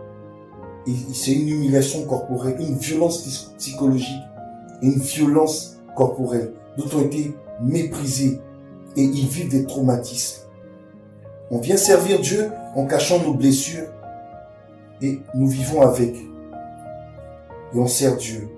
C'est 1.12 1.32
une 1.32 1.48
humiliation 1.48 2.06
corporelle, 2.06 2.56
une 2.60 2.78
violence 2.78 3.52
psychologique, 3.58 4.22
une 4.80 4.98
violence 4.98 5.78
corporelle. 5.94 6.54
D'autres 6.76 6.98
ont 6.98 7.04
été 7.04 7.34
méprisés 7.60 8.40
et 8.96 9.02
ils 9.02 9.26
vivent 9.26 9.50
des 9.50 9.66
traumatismes. 9.66 10.48
On 11.50 11.58
vient 11.58 11.76
servir 11.76 12.20
Dieu 12.20 12.50
en 12.74 12.86
cachant 12.86 13.22
nos 13.22 13.34
blessures 13.34 13.88
et 15.02 15.20
nous 15.34 15.48
vivons 15.48 15.82
avec. 15.82 16.14
Et 17.74 17.78
on 17.78 17.86
sert 17.86 18.16
Dieu. 18.16 18.48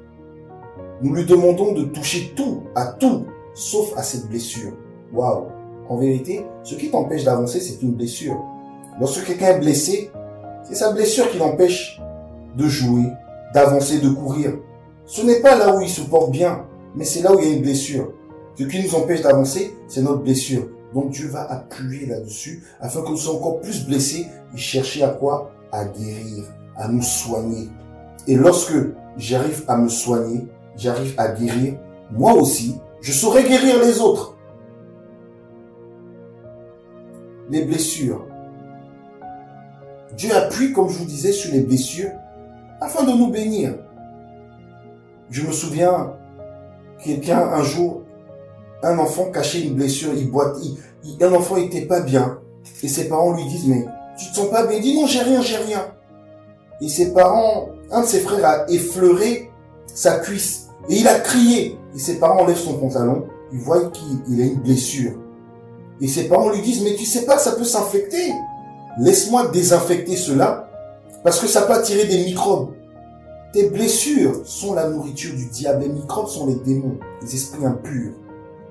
Nous 1.03 1.15
lui 1.15 1.25
demandons 1.25 1.73
de 1.73 1.85
toucher 1.85 2.33
tout, 2.37 2.63
à 2.75 2.87
tout, 2.87 3.25
sauf 3.55 3.93
à 3.97 4.03
cette 4.03 4.29
blessure. 4.29 4.73
Waouh! 5.13 5.47
En 5.89 5.97
vérité, 5.97 6.45
ce 6.63 6.75
qui 6.75 6.91
t'empêche 6.91 7.25
d'avancer, 7.25 7.59
c'est 7.59 7.83
une 7.83 7.93
blessure. 7.93 8.41
Lorsque 9.01 9.25
quelqu'un 9.25 9.57
est 9.57 9.61
blessé, 9.61 10.11
c'est 10.63 10.75
sa 10.75 10.93
blessure 10.93 11.31
qui 11.31 11.39
l'empêche 11.39 12.01
de 12.57 12.67
jouer, 12.69 13.07
d'avancer, 13.55 13.99
de 13.99 14.11
courir. 14.11 14.53
Ce 15.07 15.23
n'est 15.23 15.41
pas 15.41 15.57
là 15.57 15.75
où 15.75 15.81
il 15.81 15.89
se 15.89 16.03
porte 16.03 16.31
bien, 16.31 16.67
mais 16.95 17.05
c'est 17.05 17.23
là 17.23 17.35
où 17.35 17.39
il 17.41 17.49
y 17.49 17.51
a 17.51 17.57
une 17.57 17.63
blessure. 17.63 18.13
Ce 18.57 18.65
qui 18.65 18.85
nous 18.85 18.95
empêche 18.95 19.23
d'avancer, 19.23 19.75
c'est 19.89 20.03
notre 20.03 20.23
blessure. 20.23 20.69
Donc 20.95 21.11
Dieu 21.11 21.29
va 21.29 21.51
appuyer 21.51 22.07
là-dessus 22.07 22.63
afin 22.81 23.01
que 23.03 23.09
nous 23.09 23.17
soyons 23.17 23.39
encore 23.39 23.61
plus 23.61 23.87
blessés 23.87 24.27
et 24.55 24.59
chercher 24.59 25.03
à 25.03 25.09
quoi? 25.09 25.51
À 25.73 25.85
guérir, 25.85 26.45
à 26.77 26.89
nous 26.89 27.03
soigner. 27.03 27.69
Et 28.27 28.35
lorsque 28.35 28.75
j'arrive 29.17 29.65
à 29.67 29.77
me 29.77 29.89
soigner, 29.89 30.47
j'arrive 30.77 31.15
à 31.19 31.29
guérir, 31.29 31.75
moi 32.11 32.35
aussi, 32.35 32.79
je 33.01 33.13
saurai 33.13 33.45
guérir 33.45 33.79
les 33.83 34.01
autres. 34.01 34.37
Les 37.51 37.65
blessures. 37.65 38.27
Dieu 40.17 40.35
appuie, 40.35 40.73
comme 40.73 40.89
je 40.89 40.99
vous 40.99 41.05
disais, 41.05 41.33
sur 41.33 41.53
les 41.53 41.61
blessures 41.61 42.11
afin 42.81 43.05
de 43.05 43.13
nous 43.13 43.29
bénir. 43.29 43.75
Je 45.31 45.47
me 45.47 45.53
souviens, 45.53 46.15
quelqu'un 47.03 47.39
un 47.39 47.63
jour, 47.63 48.03
un 48.83 48.99
enfant 48.99 49.31
cachait 49.31 49.63
une 49.63 49.75
blessure, 49.75 50.13
il 50.15 50.31
boite, 50.31 50.57
un 51.21 51.33
enfant 51.33 51.57
était 51.57 51.87
pas 51.87 52.01
bien, 52.01 52.39
et 52.83 52.89
ses 52.89 53.09
parents 53.09 53.35
lui 53.35 53.45
disent, 53.45 53.69
mais 53.69 53.87
tu 54.19 54.31
te 54.31 54.37
sens 54.37 54.51
pas 54.51 54.67
bien? 54.67 54.79
Il 54.79 54.83
dit, 54.83 55.01
non, 55.01 55.07
j'ai 55.07 55.21
rien, 55.21 55.41
j'ai 55.43 55.57
rien. 55.57 55.87
Et 56.81 56.89
ses 56.89 57.13
parents, 57.13 57.69
un 57.91 58.01
de 58.01 58.07
ses 58.07 58.21
frères 58.21 58.45
a 58.45 58.71
effleuré 58.71 59.50
sa 59.95 60.19
cuisse. 60.19 60.69
Et 60.89 60.97
il 60.97 61.09
a 61.09 61.19
crié. 61.19 61.79
Et 61.95 61.99
ses 61.99 62.19
parents 62.19 62.43
enlèvent 62.43 62.57
son 62.57 62.75
pantalon. 62.75 63.27
Ils 63.53 63.61
voient 63.61 63.91
qu'il 63.91 64.41
a 64.41 64.45
une 64.45 64.61
blessure. 64.61 65.13
Et 66.01 66.09
ses 66.09 66.29
parents 66.29 66.51
lui 66.51 66.63
disent, 66.63 66.83
mais 66.83 66.95
tu 66.95 67.05
sais 67.05 67.25
pas, 67.25 67.39
ça 67.39 67.53
peut 67.53 67.65
s'infecter. 67.65 68.33
Laisse-moi 68.99 69.49
désinfecter 69.49 70.17
cela. 70.17 70.69
Parce 71.23 71.39
que 71.39 71.47
ça 71.47 71.63
peut 71.63 71.75
attirer 71.75 72.05
des 72.05 72.25
microbes. 72.25 72.71
Tes 73.53 73.69
blessures 73.69 74.43
sont 74.45 74.75
la 74.75 74.89
nourriture 74.89 75.35
du 75.35 75.47
diable. 75.47 75.83
Les 75.83 75.89
microbes 75.89 76.29
sont 76.29 76.47
les 76.47 76.55
démons, 76.55 76.99
les 77.21 77.35
esprits 77.35 77.67
impurs. 77.67 78.13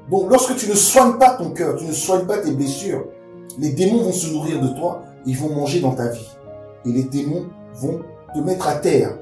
Donc 0.10 0.32
lorsque 0.32 0.56
tu 0.56 0.70
ne 0.70 0.74
soignes 0.74 1.18
pas 1.18 1.32
ton 1.32 1.52
cœur, 1.52 1.76
tu 1.76 1.86
ne 1.86 1.92
soignes 1.92 2.26
pas 2.26 2.38
tes 2.38 2.52
blessures, 2.52 3.06
les 3.60 3.70
démons 3.70 4.04
vont 4.04 4.12
se 4.12 4.32
nourrir 4.32 4.62
de 4.62 4.70
toi, 4.70 5.04
ils 5.26 5.38
vont 5.38 5.54
manger 5.54 5.82
dans 5.82 5.92
ta 5.92 6.08
vie. 6.08 6.30
Et 6.86 6.92
les 6.92 7.04
démons 7.04 7.48
vont 7.76 8.00
te 8.34 8.40
mettre 8.40 8.68
à 8.68 8.76
terre. 8.76 9.18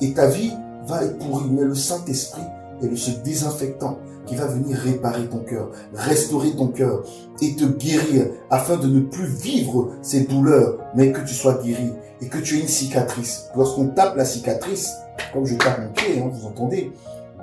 Et 0.00 0.12
ta 0.12 0.26
vie 0.26 0.52
va 0.88 1.04
être 1.04 1.18
pourrie. 1.18 1.50
Mais 1.50 1.62
le 1.62 1.74
Saint-Esprit 1.74 2.42
est 2.82 2.86
le 2.86 2.96
ce 2.96 3.10
désinfectant 3.22 3.98
qui 4.26 4.36
va 4.36 4.46
venir 4.46 4.76
réparer 4.76 5.26
ton 5.26 5.38
cœur, 5.38 5.70
restaurer 5.94 6.54
ton 6.54 6.68
cœur 6.68 7.02
et 7.40 7.54
te 7.54 7.64
guérir 7.64 8.26
afin 8.50 8.76
de 8.76 8.86
ne 8.86 9.00
plus 9.00 9.26
vivre 9.26 9.92
ces 10.02 10.20
douleurs, 10.20 10.78
mais 10.94 11.12
que 11.12 11.20
tu 11.20 11.34
sois 11.34 11.54
guéri 11.62 11.92
et 12.20 12.28
que 12.28 12.38
tu 12.38 12.56
aies 12.56 12.60
une 12.60 12.68
cicatrice. 12.68 13.46
Lorsqu'on 13.56 13.88
tape 13.88 14.16
la 14.16 14.24
cicatrice, 14.24 14.92
comme 15.32 15.46
je 15.46 15.54
tape 15.54 15.80
mon 15.80 15.92
pied, 15.92 16.20
hein, 16.20 16.30
vous 16.32 16.46
entendez, 16.46 16.92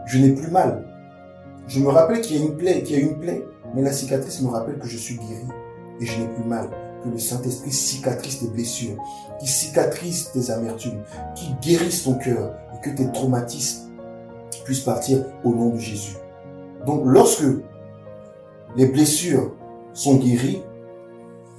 je 0.06 0.20
n'ai 0.20 0.34
plus 0.34 0.52
mal. 0.52 0.86
Je 1.68 1.80
me 1.80 1.90
rappelle 1.90 2.22
qu'il 2.22 2.38
y 2.38 2.40
a 2.42 2.46
une 2.46 2.56
plaie, 2.56 2.84
qu'il 2.84 2.98
y 2.98 3.00
a 3.00 3.02
une 3.02 3.18
plaie, 3.18 3.44
mais 3.74 3.82
la 3.82 3.92
cicatrice 3.92 4.42
me 4.42 4.50
rappelle 4.50 4.78
que 4.78 4.88
je 4.88 4.98
suis 4.98 5.16
guéri 5.16 5.48
et 6.00 6.06
je 6.06 6.20
n'ai 6.20 6.28
plus 6.28 6.44
mal 6.44 6.70
que 7.06 7.10
le 7.12 7.20
Saint-Esprit 7.20 7.72
cicatrise 7.72 8.40
tes 8.40 8.48
blessures, 8.48 8.98
qui 9.40 9.48
cicatrise 9.48 10.32
tes 10.34 10.52
amertumes, 10.52 11.04
qui 11.36 11.54
guérisse 11.62 12.04
ton 12.04 12.16
cœur 12.16 12.56
et 12.74 12.82
que 12.82 12.96
tes 12.96 13.12
traumatismes 13.12 13.92
puissent 14.64 14.80
partir 14.82 15.24
au 15.44 15.54
nom 15.54 15.70
de 15.70 15.78
Jésus. 15.78 16.16
Donc 16.86 17.02
lorsque 17.06 17.46
les 18.76 18.88
blessures 18.88 19.54
sont 19.94 20.16
guéries, 20.16 20.62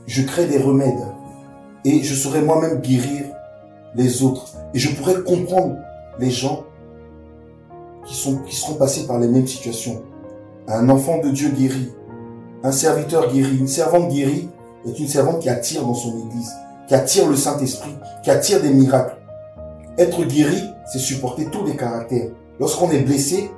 je 0.07 0.23
crée 0.23 0.47
des 0.47 0.59
remèdes 0.59 1.07
et 1.85 2.03
je 2.03 2.15
saurai 2.15 2.43
moi-même 2.43 2.81
guérir 2.81 3.26
les 3.95 4.23
autres 4.23 4.57
et 4.75 4.79
je 4.79 4.95
pourrai 4.95 5.23
comprendre 5.23 5.76
les 6.19 6.31
gens 6.31 6.65
qui, 8.05 8.15
sont, 8.15 8.41
seront 8.49 8.75
passés 8.75 9.07
par 9.07 9.19
les 9.19 9.29
mêmes 9.29 9.47
situations. 9.47 10.03
Un 10.69 10.88
enfant 10.88 11.19
de 11.19 11.31
Dieu 11.31 11.50
guéri, 11.50 11.93
un 12.65 12.73
serviteur 12.73 13.33
guéri, 13.33 13.57
une 13.59 13.69
servante 13.69 14.12
guérie 14.12 14.49
est 14.88 14.99
une 14.99 15.09
servante 15.09 15.40
qui 15.40 15.49
attire 15.49 15.83
dans 15.83 15.95
son 15.95 16.11
église, 16.26 16.52
qui 16.87 16.95
attire 16.95 17.28
le 17.28 17.37
Saint-Esprit, 17.37 17.97
qui 18.23 18.31
attire 18.31 18.62
des 18.62 18.71
miracles. 18.71 19.16
Être 19.99 20.25
guéri, 20.25 20.62
c'est 20.87 20.99
supporter 20.99 21.47
tous 21.47 21.64
les 21.64 21.76
caractères. 21.76 22.28
Lorsqu'on 22.61 22.90
est 22.90 23.00
blessé, 23.00 23.50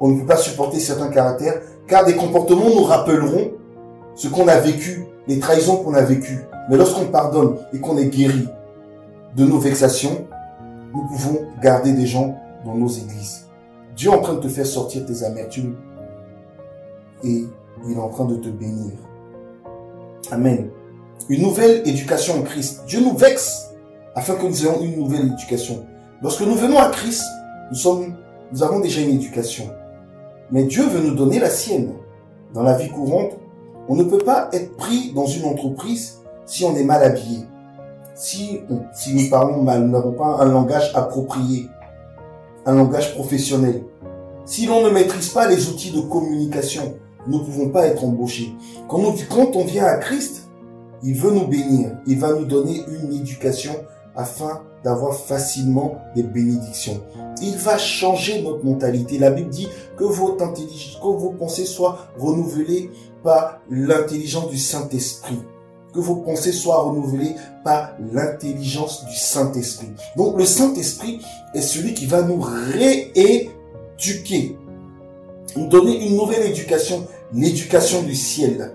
on 0.00 0.08
ne 0.08 0.20
peut 0.20 0.26
pas 0.26 0.36
supporter 0.36 0.78
certains 0.80 1.08
caractères, 1.08 1.60
car 1.86 2.04
des 2.04 2.16
comportements 2.16 2.68
nous 2.68 2.84
rappelleront 2.84 3.52
ce 4.14 4.28
qu'on 4.28 4.48
a 4.48 4.58
vécu, 4.58 5.06
les 5.26 5.38
trahisons 5.38 5.76
qu'on 5.76 5.94
a 5.94 6.02
vécues. 6.02 6.40
Mais 6.68 6.76
lorsqu'on 6.76 7.06
pardonne 7.06 7.56
et 7.72 7.78
qu'on 7.78 7.96
est 7.96 8.06
guéri 8.06 8.48
de 9.36 9.44
nos 9.44 9.58
vexations, 9.58 10.26
nous 10.94 11.06
pouvons 11.06 11.40
garder 11.62 11.92
des 11.92 12.06
gens 12.06 12.36
dans 12.64 12.74
nos 12.74 12.88
églises. 12.88 13.46
Dieu 13.96 14.10
est 14.10 14.14
en 14.14 14.20
train 14.20 14.34
de 14.34 14.40
te 14.40 14.48
faire 14.48 14.66
sortir 14.66 15.04
tes 15.06 15.24
amertumes 15.24 15.76
et 17.24 17.44
il 17.86 17.92
est 17.92 18.00
en 18.00 18.08
train 18.08 18.24
de 18.24 18.36
te 18.36 18.48
bénir. 18.48 18.92
Amen. 20.30 20.70
Une 21.28 21.42
nouvelle 21.42 21.86
éducation 21.86 22.38
en 22.38 22.42
Christ. 22.42 22.84
Dieu 22.86 23.00
nous 23.00 23.16
vexe 23.16 23.70
afin 24.14 24.34
que 24.34 24.46
nous 24.46 24.62
ayons 24.62 24.82
une 24.82 24.96
nouvelle 24.96 25.26
éducation. 25.26 25.86
Lorsque 26.22 26.42
nous 26.42 26.54
venons 26.54 26.78
à 26.78 26.90
Christ, 26.90 27.22
nous 27.70 27.76
sommes, 27.76 28.16
nous 28.52 28.62
avons 28.62 28.80
déjà 28.80 29.00
une 29.00 29.10
éducation. 29.10 29.70
Mais 30.50 30.64
Dieu 30.64 30.84
veut 30.84 31.00
nous 31.00 31.14
donner 31.14 31.38
la 31.38 31.50
sienne. 31.50 31.92
Dans 32.54 32.62
la 32.62 32.76
vie 32.76 32.88
courante, 32.88 33.32
on 33.88 33.94
ne 33.94 34.04
peut 34.04 34.18
pas 34.18 34.48
être 34.52 34.76
pris 34.76 35.12
dans 35.14 35.26
une 35.26 35.44
entreprise 35.44 36.20
si 36.46 36.64
on 36.64 36.74
est 36.76 36.84
mal 36.84 37.02
habillé. 37.02 37.44
Si, 38.14 38.60
si 38.92 39.14
nous 39.14 39.30
parlons 39.30 39.62
mal, 39.62 39.82
nous 39.84 39.92
n'avons 39.92 40.12
pas 40.12 40.38
un 40.40 40.46
langage 40.46 40.90
approprié, 40.94 41.68
un 42.66 42.74
langage 42.74 43.14
professionnel. 43.14 43.84
Si 44.44 44.66
l'on 44.66 44.82
ne 44.82 44.90
maîtrise 44.90 45.28
pas 45.28 45.46
les 45.46 45.68
outils 45.68 45.92
de 45.92 46.00
communication, 46.00 46.96
ne 47.28 47.38
pouvons 47.38 47.68
pas 47.68 47.86
être 47.86 48.04
embauchés. 48.04 48.54
Quand, 48.88 48.98
nous, 48.98 49.14
quand 49.28 49.56
on 49.56 49.64
vient 49.64 49.84
à 49.84 49.96
Christ, 49.96 50.48
il 51.02 51.14
veut 51.14 51.30
nous 51.30 51.46
bénir. 51.46 51.92
Il 52.06 52.18
va 52.18 52.32
nous 52.32 52.44
donner 52.44 52.82
une 52.88 53.12
éducation 53.12 53.74
afin 54.16 54.62
d'avoir 54.84 55.14
facilement 55.14 55.96
des 56.14 56.22
bénédictions. 56.22 57.00
Il 57.42 57.56
va 57.56 57.78
changer 57.78 58.42
notre 58.42 58.64
mentalité. 58.64 59.18
La 59.18 59.30
Bible 59.30 59.50
dit 59.50 59.68
que 59.96 60.04
votre 60.04 60.42
intelligence, 60.44 60.98
que 61.00 61.06
vos 61.06 61.30
pensées 61.30 61.66
soient 61.66 62.08
renouvelées 62.18 62.90
par 63.22 63.60
l'intelligence 63.70 64.50
du 64.50 64.58
Saint-Esprit. 64.58 65.38
Que 65.92 66.00
vos 66.00 66.16
pensées 66.16 66.52
soient 66.52 66.82
renouvelées 66.82 67.34
par 67.64 67.92
l'intelligence 68.12 69.04
du 69.06 69.14
Saint-Esprit. 69.14 69.90
Donc 70.16 70.36
le 70.36 70.44
Saint-Esprit 70.44 71.20
est 71.54 71.62
celui 71.62 71.94
qui 71.94 72.06
va 72.06 72.22
nous 72.22 72.40
rééduquer, 72.40 73.56
nous 75.56 75.66
donner 75.68 76.06
une 76.06 76.16
nouvelle 76.16 76.46
éducation, 76.50 77.06
l'éducation 77.32 78.02
du 78.02 78.14
ciel. 78.14 78.72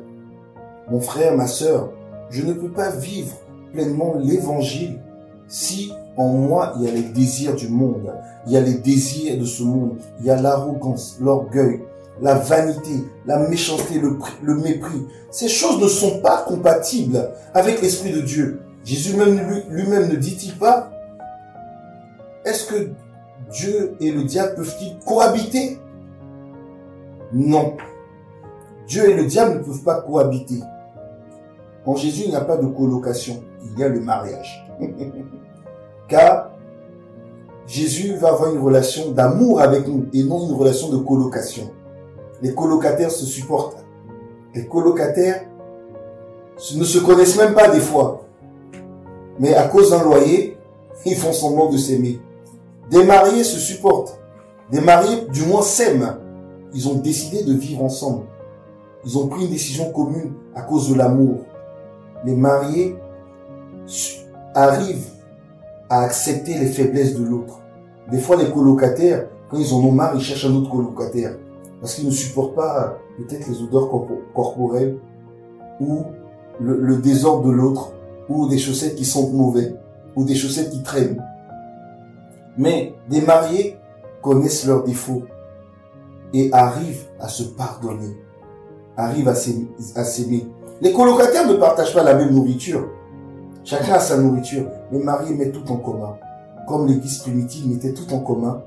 Mon 0.89 0.99
frère, 0.99 1.35
ma 1.35 1.47
sœur, 1.47 1.91
je 2.29 2.43
ne 2.43 2.53
peux 2.53 2.71
pas 2.71 2.89
vivre 2.89 3.35
pleinement 3.71 4.15
l'évangile 4.19 4.99
si 5.47 5.91
en 6.17 6.27
moi 6.27 6.73
il 6.77 6.85
y 6.85 6.87
a 6.87 6.91
les 6.91 7.01
désirs 7.01 7.55
du 7.55 7.69
monde, 7.69 8.13
il 8.45 8.53
y 8.53 8.57
a 8.57 8.61
les 8.61 8.75
désirs 8.75 9.37
de 9.39 9.45
ce 9.45 9.63
monde, 9.63 9.97
il 10.19 10.25
y 10.25 10.29
a 10.29 10.39
l'arrogance, 10.39 11.17
l'orgueil, 11.19 11.81
la 12.21 12.35
vanité, 12.35 13.03
la 13.25 13.47
méchanceté, 13.49 13.99
le, 13.99 14.55
mépris. 14.55 15.07
Ces 15.31 15.47
choses 15.47 15.81
ne 15.81 15.87
sont 15.87 16.19
pas 16.19 16.45
compatibles 16.47 17.31
avec 17.53 17.81
l'Esprit 17.81 18.11
de 18.11 18.21
Dieu. 18.21 18.61
Jésus 18.83 19.15
même 19.15 19.63
lui-même 19.69 20.09
ne 20.09 20.15
dit-il 20.15 20.53
pas, 20.55 20.91
est-ce 22.45 22.65
que 22.65 22.89
Dieu 23.51 23.95
et 23.99 24.11
le 24.11 24.23
diable 24.23 24.55
peuvent-ils 24.55 24.97
cohabiter? 25.05 25.79
Non. 27.31 27.77
Dieu 28.93 29.09
et 29.09 29.15
le 29.15 29.25
diable 29.25 29.55
ne 29.55 29.63
peuvent 29.63 29.81
pas 29.81 30.01
cohabiter. 30.01 30.59
En 31.83 31.95
Jésus, 31.95 32.25
il 32.25 32.29
n'y 32.29 32.35
a 32.35 32.41
pas 32.41 32.57
de 32.57 32.67
colocation, 32.67 33.43
il 33.65 33.79
y 33.79 33.83
a 33.83 33.89
le 33.89 33.99
mariage. 33.99 34.63
Car 36.07 36.51
Jésus 37.65 38.15
va 38.17 38.29
avoir 38.29 38.53
une 38.53 38.61
relation 38.61 39.09
d'amour 39.09 39.61
avec 39.61 39.87
nous 39.87 40.05
et 40.13 40.23
non 40.23 40.47
une 40.47 40.53
relation 40.53 40.89
de 40.89 40.97
colocation. 40.97 41.71
Les 42.43 42.53
colocataires 42.53 43.09
se 43.09 43.25
supportent. 43.25 43.83
Les 44.53 44.67
colocataires 44.67 45.45
ne 46.75 46.83
se 46.83 46.99
connaissent 46.99 47.37
même 47.37 47.55
pas 47.55 47.69
des 47.69 47.79
fois. 47.79 48.25
Mais 49.39 49.55
à 49.55 49.67
cause 49.69 49.89
d'un 49.89 50.03
loyer, 50.03 50.55
ils 51.07 51.15
font 51.15 51.33
semblant 51.33 51.71
de 51.71 51.77
s'aimer. 51.77 52.19
Des 52.91 53.03
mariés 53.03 53.43
se 53.43 53.57
supportent. 53.57 54.19
Des 54.71 54.81
mariés, 54.81 55.25
du 55.33 55.47
moins, 55.47 55.63
s'aiment. 55.63 56.19
Ils 56.75 56.87
ont 56.87 56.95
décidé 56.95 57.43
de 57.43 57.53
vivre 57.53 57.83
ensemble. 57.83 58.25
Ils 59.05 59.17
ont 59.17 59.27
pris 59.27 59.45
une 59.45 59.51
décision 59.51 59.91
commune 59.91 60.33
à 60.55 60.61
cause 60.61 60.89
de 60.89 60.95
l'amour 60.95 61.39
les 62.25 62.35
mariés 62.35 62.95
arrivent 64.55 65.11
à 65.89 66.01
accepter 66.01 66.57
les 66.57 66.67
faiblesses 66.67 67.15
de 67.15 67.23
l'autre. 67.23 67.59
Des 68.09 68.19
fois, 68.19 68.37
les 68.37 68.49
colocataires, 68.49 69.27
quand 69.49 69.57
ils 69.57 69.73
en 69.73 69.77
ont 69.77 69.91
marre, 69.91 70.13
ils 70.15 70.21
cherchent 70.21 70.45
un 70.45 70.55
autre 70.55 70.69
colocataire. 70.69 71.37
Parce 71.79 71.95
qu'ils 71.95 72.05
ne 72.05 72.11
supportent 72.11 72.55
pas 72.55 72.97
peut-être 73.17 73.47
les 73.47 73.61
odeurs 73.61 73.89
corporelles 74.33 74.97
ou 75.79 76.03
le, 76.61 76.97
désordre 76.97 77.47
de 77.47 77.51
l'autre 77.51 77.93
ou 78.29 78.47
des 78.47 78.57
chaussettes 78.57 78.95
qui 78.95 79.05
sentent 79.05 79.33
mauvais 79.33 79.75
ou 80.15 80.23
des 80.23 80.35
chaussettes 80.35 80.69
qui 80.69 80.81
traînent. 80.81 81.21
Mais 82.57 82.93
des 83.09 83.21
mariés 83.21 83.77
connaissent 84.21 84.65
leurs 84.65 84.83
défauts 84.83 85.23
et 86.33 86.49
arrivent 86.53 87.05
à 87.19 87.27
se 87.27 87.43
pardonner, 87.43 88.15
arrivent 88.97 89.27
à 89.27 89.35
s'aimer. 89.35 90.47
Les 90.81 90.93
colocataires 90.93 91.47
ne 91.47 91.55
partagent 91.55 91.93
pas 91.93 92.03
la 92.03 92.15
même 92.15 92.31
nourriture. 92.31 92.89
Chacun 93.63 93.93
a 93.93 93.99
sa 93.99 94.17
nourriture. 94.17 94.65
Les 94.91 94.99
mariés 94.99 95.35
mettent 95.35 95.53
tout 95.53 95.71
en 95.71 95.77
commun. 95.77 96.17
Comme 96.67 96.87
l'église 96.87 97.19
primitive 97.19 97.67
mettait 97.67 97.93
tout 97.93 98.13
en 98.13 98.19
commun 98.19 98.61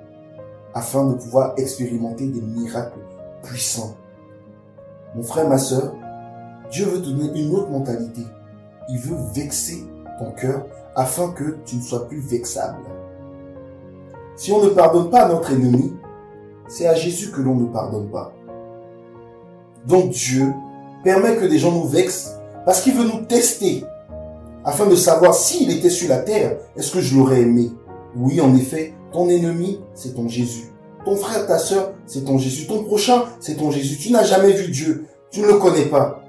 afin 0.75 1.07
de 1.07 1.15
pouvoir 1.15 1.55
expérimenter 1.57 2.27
des 2.27 2.41
miracles 2.41 2.99
puissants. 3.43 3.95
Mon 5.15 5.23
frère, 5.23 5.49
ma 5.49 5.59
soeur, 5.59 5.95
Dieu 6.71 6.85
veut 6.87 7.01
te 7.01 7.09
donner 7.09 7.41
une 7.41 7.55
autre 7.55 7.71
mentalité. 7.71 8.23
Il 8.89 8.99
veut 8.99 9.17
vexer 9.35 9.85
ton 10.19 10.31
cœur 10.33 10.67
afin 10.95 11.31
que 11.31 11.57
tu 11.65 11.77
ne 11.77 11.83
sois 11.83 12.07
plus 12.07 12.21
vexable. 12.21 12.83
Si 14.37 14.53
on 14.53 14.63
ne 14.63 14.69
pardonne 14.69 15.09
pas 15.09 15.25
à 15.25 15.29
notre 15.29 15.53
ennemi, 15.53 15.95
c'est 16.69 16.87
à 16.87 16.95
Jésus 16.95 17.31
que 17.31 17.41
l'on 17.41 17.55
ne 17.55 17.67
pardonne 17.67 18.09
pas. 18.09 18.36
Donc 19.87 20.11
Dieu 20.11 20.53
permet 21.05 21.37
que 21.37 21.45
des 21.45 21.59
gens 21.59 21.73
nous 21.73 21.87
vexent 21.87 22.37
parce 22.65 22.81
qu'il 22.81 22.95
veut 22.95 23.05
nous 23.05 23.25
tester 23.25 23.85
afin 24.67 24.87
de 24.87 24.97
savoir 24.97 25.33
s'il 25.33 25.71
était 25.71 25.91
sur 25.91 26.09
la 26.09 26.19
terre, 26.19 26.57
est-ce 26.77 26.91
que 26.91 27.01
je 27.01 27.17
l'aurais 27.17 27.43
aimé? 27.43 27.71
Oui, 28.17 28.41
en 28.41 28.55
effet, 28.57 28.95
ton 29.13 29.29
ennemi, 29.29 29.81
c'est 29.95 30.15
ton 30.17 30.29
Jésus. 30.29 30.73
Ton 31.05 31.15
frère, 31.15 31.47
ta 31.47 31.59
soeur, 31.59 31.93
c'est 32.05 32.25
ton 32.25 32.37
Jésus. 32.37 32.67
Ton 32.67 32.83
prochain, 32.83 33.27
c'est 33.39 33.55
ton 33.55 33.71
Jésus. 33.71 33.97
Tu 33.97 34.13
n'as 34.13 34.25
jamais 34.25 34.51
vu 34.51 34.73
Dieu. 34.73 35.07
Tu 35.31 35.41
ne 35.41 35.47
le 35.47 35.55
connais 35.55 35.85
pas. 35.85 36.21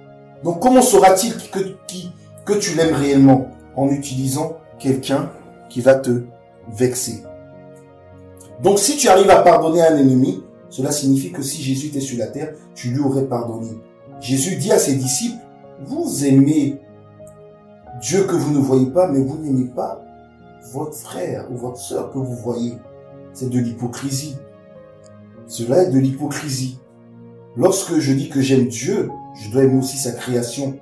Donc 0.43 0.61
comment 0.61 0.83
saura-t-il 0.83 1.33
que, 1.49 2.53
tu 2.53 2.75
l'aimes 2.75 2.93
réellement? 2.93 3.47
En 3.75 3.89
utilisant 3.89 4.57
quelqu'un 4.77 5.31
qui 5.69 5.81
va 5.81 5.95
te 5.95 6.21
vexer. 6.71 7.23
Donc 8.61 8.77
si 8.77 8.97
tu 8.97 9.07
arrives 9.07 9.29
à 9.31 9.41
pardonner 9.41 9.81
un 9.81 9.97
ennemi, 9.97 10.43
cela 10.69 10.91
signifie 10.91 11.31
que 11.31 11.41
si 11.41 11.61
Jésus 11.61 11.87
était 11.87 11.99
sur 11.99 12.17
la 12.17 12.27
terre, 12.27 12.53
tu 12.75 12.89
lui 12.89 12.99
aurais 12.99 13.25
pardonné. 13.25 13.69
Jésus 14.19 14.55
dit 14.55 14.71
à 14.71 14.79
ses 14.79 14.95
disciples, 14.95 15.37
vous 15.85 16.25
aimez 16.25 16.79
Dieu 18.01 18.23
que 18.23 18.35
vous 18.35 18.53
ne 18.53 18.59
voyez 18.59 18.87
pas, 18.87 19.07
mais 19.07 19.19
vous 19.19 19.37
n'aimez 19.37 19.69
pas 19.69 20.03
votre 20.71 20.95
frère 20.95 21.47
ou 21.51 21.55
votre 21.55 21.79
sœur 21.79 22.11
que 22.11 22.17
vous 22.17 22.35
voyez. 22.35 22.73
C'est 23.33 23.49
de 23.49 23.59
l'hypocrisie. 23.59 24.37
Cela 25.47 25.83
est 25.83 25.91
de 25.91 25.99
l'hypocrisie. 25.99 26.79
Lorsque 27.55 27.97
je 27.97 28.13
dis 28.13 28.29
que 28.29 28.41
j'aime 28.41 28.67
Dieu, 28.67 29.09
je 29.41 29.49
dois 29.51 29.63
aimer 29.63 29.79
aussi 29.79 29.97
sa 29.97 30.11
création. 30.11 30.77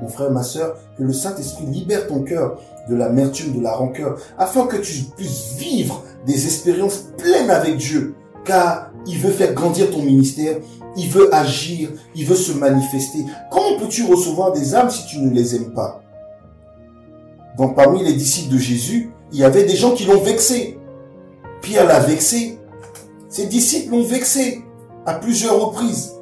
Mon 0.00 0.08
frère, 0.08 0.30
ma 0.30 0.42
sœur, 0.42 0.76
que 0.96 1.02
le 1.02 1.12
Saint-Esprit 1.12 1.66
libère 1.66 2.06
ton 2.06 2.22
cœur 2.22 2.60
de 2.88 2.94
l'amertume, 2.94 3.56
de 3.56 3.60
la 3.60 3.74
rancœur, 3.74 4.18
afin 4.38 4.66
que 4.66 4.76
tu 4.76 5.02
puisses 5.16 5.54
vivre 5.56 6.04
des 6.26 6.46
expériences 6.46 7.08
pleines 7.18 7.50
avec 7.50 7.76
Dieu, 7.76 8.14
car 8.44 8.87
il 9.08 9.18
veut 9.18 9.32
faire 9.32 9.54
grandir 9.54 9.90
ton 9.90 10.02
ministère, 10.02 10.58
il 10.96 11.08
veut 11.08 11.34
agir, 11.34 11.88
il 12.14 12.26
veut 12.26 12.36
se 12.36 12.52
manifester. 12.52 13.24
Comment 13.50 13.78
peux-tu 13.78 14.04
recevoir 14.04 14.52
des 14.52 14.74
âmes 14.74 14.90
si 14.90 15.06
tu 15.06 15.18
ne 15.18 15.32
les 15.32 15.56
aimes 15.56 15.72
pas? 15.72 16.02
Donc 17.56 17.74
parmi 17.74 18.04
les 18.04 18.12
disciples 18.12 18.54
de 18.54 18.58
Jésus, 18.58 19.10
il 19.32 19.38
y 19.38 19.44
avait 19.44 19.64
des 19.64 19.76
gens 19.76 19.92
qui 19.92 20.04
l'ont 20.04 20.20
vexé. 20.20 20.78
Pierre 21.62 21.86
l'a 21.86 22.00
vexé. 22.00 22.58
Ses 23.28 23.46
disciples 23.46 23.92
l'ont 23.92 24.04
vexé 24.04 24.62
à 25.06 25.14
plusieurs 25.14 25.60
reprises. 25.60 26.12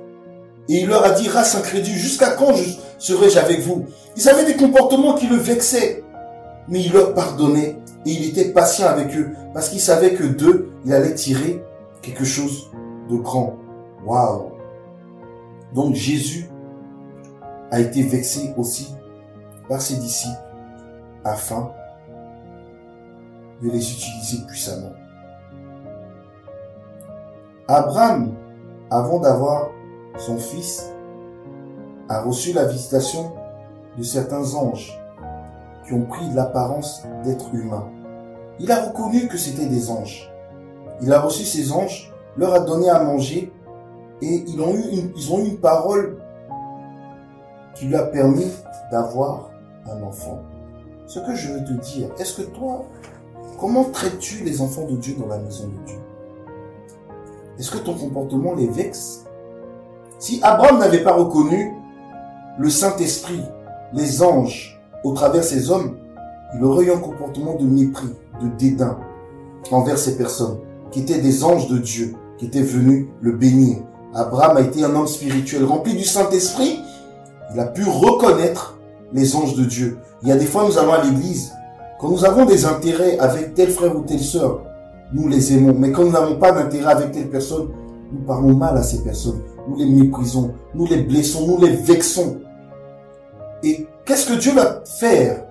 Et 0.68 0.81
il 0.81 0.88
leur 0.88 1.05
a 1.05 1.11
dit, 1.11 1.29
race 1.29 1.55
incrédule, 1.55 1.96
jusqu'à 1.96 2.31
quand 2.31 2.55
je 2.55 2.64
serai-je 2.99 3.38
avec 3.38 3.61
vous? 3.61 3.85
Ils 4.16 4.29
avaient 4.29 4.46
des 4.46 4.57
comportements 4.57 5.14
qui 5.14 5.27
le 5.27 5.37
vexaient. 5.37 6.03
Mais 6.68 6.81
il 6.81 6.92
leur 6.92 7.14
pardonnait 7.14 7.77
et 8.05 8.11
il 8.11 8.29
était 8.29 8.46
patient 8.46 8.88
avec 8.88 9.14
eux 9.16 9.31
parce 9.55 9.68
qu'il 9.68 9.81
savait 9.81 10.14
que 10.14 10.25
d'eux, 10.25 10.70
il 10.85 10.92
allait 10.92 11.14
tirer 11.14 11.62
quelque 12.07 12.25
chose 12.25 12.71
de 13.11 13.16
grand. 13.16 13.57
Waouh 14.05 14.53
Donc 15.75 15.95
Jésus 15.95 16.49
a 17.71 17.81
été 17.81 18.03
vexé 18.03 18.55
aussi 18.57 18.95
par 19.69 19.81
ses 19.81 19.97
disciples 19.97 20.40
afin 21.25 21.73
de 23.61 23.71
les 23.71 23.92
utiliser 23.92 24.47
puissamment. 24.47 24.92
Abraham, 27.66 28.35
avant 28.90 29.19
d'avoir 29.19 29.71
son 30.19 30.38
fils, 30.38 30.88
a 32.09 32.23
reçu 32.23 32.53
la 32.53 32.66
visitation 32.66 33.33
de 33.99 34.05
certains 34.05 34.55
anges 34.55 34.97
qui 35.85 35.95
ont 35.95 36.07
pris 36.07 36.31
l'apparence 36.33 37.03
d'êtres 37.25 37.53
humains. 37.53 37.90
Il 38.61 38.71
a 38.71 38.87
reconnu 38.87 39.27
que 39.27 39.37
c'était 39.37 39.66
des 39.66 39.90
anges. 39.90 40.31
Il 41.02 41.12
a 41.12 41.20
reçu 41.20 41.44
ces 41.44 41.72
anges, 41.72 42.12
leur 42.37 42.54
a 42.54 42.61
donné 42.61 42.88
à 42.88 43.02
manger 43.02 43.52
et 44.22 44.44
ils 44.46 44.61
ont 44.61 44.74
eu 44.74 44.82
une, 44.92 45.12
ils 45.14 45.32
ont 45.32 45.40
eu 45.40 45.48
une 45.48 45.59
parole 45.59 46.16
qui 47.74 47.87
lui 47.87 47.96
a 47.96 48.04
permis 48.04 48.50
d'avoir 48.90 49.50
un 49.90 50.02
enfant. 50.02 50.40
Ce 51.06 51.18
que 51.20 51.35
je 51.35 51.52
veux 51.52 51.64
te 51.64 51.72
dire, 51.72 52.09
est-ce 52.18 52.40
que 52.40 52.46
toi, 52.46 52.85
comment 53.61 53.85
traites-tu 53.85 54.42
les 54.44 54.61
enfants 54.61 54.87
de 54.87 54.96
Dieu 54.96 55.14
dans 55.18 55.28
la 55.28 55.38
maison 55.38 55.68
de 55.68 55.87
Dieu? 55.87 55.98
Est-ce 57.59 57.70
que 57.70 57.78
ton 57.78 57.94
comportement 57.94 58.54
les 58.54 58.68
vexe? 58.68 59.24
Si 60.18 60.40
Abraham 60.42 60.78
n'avait 60.78 61.02
pas 61.02 61.12
reconnu 61.12 61.74
le 62.59 62.70
Saint-Esprit, 62.70 63.42
les 63.92 64.22
anges, 64.22 64.80
au 65.04 65.12
travers 65.12 65.44
ces 65.44 65.70
hommes, 65.70 65.98
il 66.54 66.64
aurait 66.64 66.87
eu 66.87 66.92
un 66.92 66.98
comportement 66.98 67.54
de 67.54 67.64
mépris, 67.64 68.14
de 68.40 68.48
dédain 68.56 68.98
envers 69.70 69.98
ces 69.98 70.16
personnes 70.16 70.59
qui 70.90 71.01
étaient 71.01 71.20
des 71.20 71.44
anges 71.44 71.68
de 71.68 71.79
Dieu, 71.79 72.14
qui 72.38 72.46
étaient 72.46 72.62
venus 72.62 73.07
le 73.20 73.33
bénir, 73.33 73.79
Abraham 74.16 74.57
a 74.57 74.61
été 74.62 74.83
un 74.83 74.94
homme 74.94 75.07
spirituel 75.07 75.64
rempli 75.64 75.94
du 75.94 76.05
Saint-Esprit. 76.05 76.81
Il 77.53 77.61
a 77.61 77.66
pu 77.66 77.85
reconnaître 77.85 78.79
les 79.12 79.37
anges 79.37 79.55
de 79.55 79.64
Dieu. 79.64 79.99
Il 80.22 80.29
y 80.29 80.33
a 80.33 80.37
des 80.37 80.46
fois, 80.46 80.64
nous 80.64 80.79
allons 80.79 80.94
à 80.94 81.05
l'église. 81.05 81.53
Quand 82.01 82.09
nous 82.09 82.25
avons 82.25 82.46
des 82.46 82.64
intérêts 82.64 83.18
avec 83.18 83.55
tel 83.55 83.68
frère 83.68 83.94
ou 83.94 84.01
telle 84.01 84.20
sœur, 84.20 84.62
nous 85.12 85.29
les 85.29 85.53
aimons. 85.53 85.75
Mais 85.79 85.92
quand 85.92 86.05
nous 86.05 86.12
n'avons 86.12 86.37
pas 86.37 86.53
d'intérêt 86.53 86.92
avec 86.92 87.12
telle 87.12 87.29
personne, 87.29 87.68
nous 88.11 88.20
parlons 88.20 88.55
mal 88.55 88.77
à 88.79 88.83
ces 88.83 89.03
personnes. 89.03 89.42
Nous 89.68 89.77
les 89.77 89.87
méprisons, 89.87 90.55
nous 90.75 90.87
les 90.87 91.03
blessons, 91.03 91.46
nous 91.46 91.61
les 91.61 91.77
vexons. 91.77 92.38
Et 93.62 93.87
qu'est-ce 94.07 94.33
que 94.33 94.38
Dieu 94.38 94.53
va 94.53 94.83
faire 94.85 95.44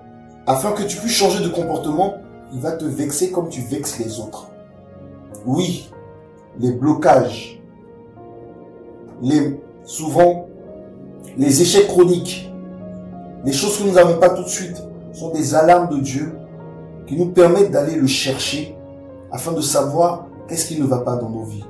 afin 0.48 0.71
que 0.71 0.84
tu 0.84 0.98
puisses 0.98 1.15
changer 1.15 1.43
de 1.43 1.50
comportement? 1.50 2.15
Il 2.52 2.62
va 2.62 2.71
te 2.71 2.86
vexer 2.86 3.30
comme 3.30 3.50
tu 3.50 3.62
vexes 3.62 4.00
les 4.00 4.19
autres. 4.19 4.50
Oui, 5.45 5.91
les 6.60 6.71
blocages, 6.71 7.62
les, 9.21 9.60
souvent 9.84 10.47
les 11.38 11.62
échecs 11.62 11.88
chroniques, 11.88 12.51
les 13.43 13.53
choses 13.53 13.77
que 13.77 13.84
nous 13.84 13.93
n'avons 13.93 14.19
pas 14.19 14.29
tout 14.29 14.43
de 14.43 14.49
suite, 14.49 14.81
sont 15.13 15.31
des 15.31 15.53
alarmes 15.53 15.89
de 15.89 16.01
Dieu 16.01 16.36
qui 17.08 17.15
nous 17.15 17.27
permettent 17.27 17.71
d'aller 17.71 17.95
le 17.95 18.08
chercher 18.08 18.75
afin 19.31 19.51
de 19.51 19.62
savoir 19.62 20.27
qu'est-ce 20.47 20.67
qui 20.67 20.79
ne 20.79 20.86
va 20.86 20.99
pas 20.99 21.15
dans 21.15 21.29
nos 21.29 21.43
vies. 21.43 21.63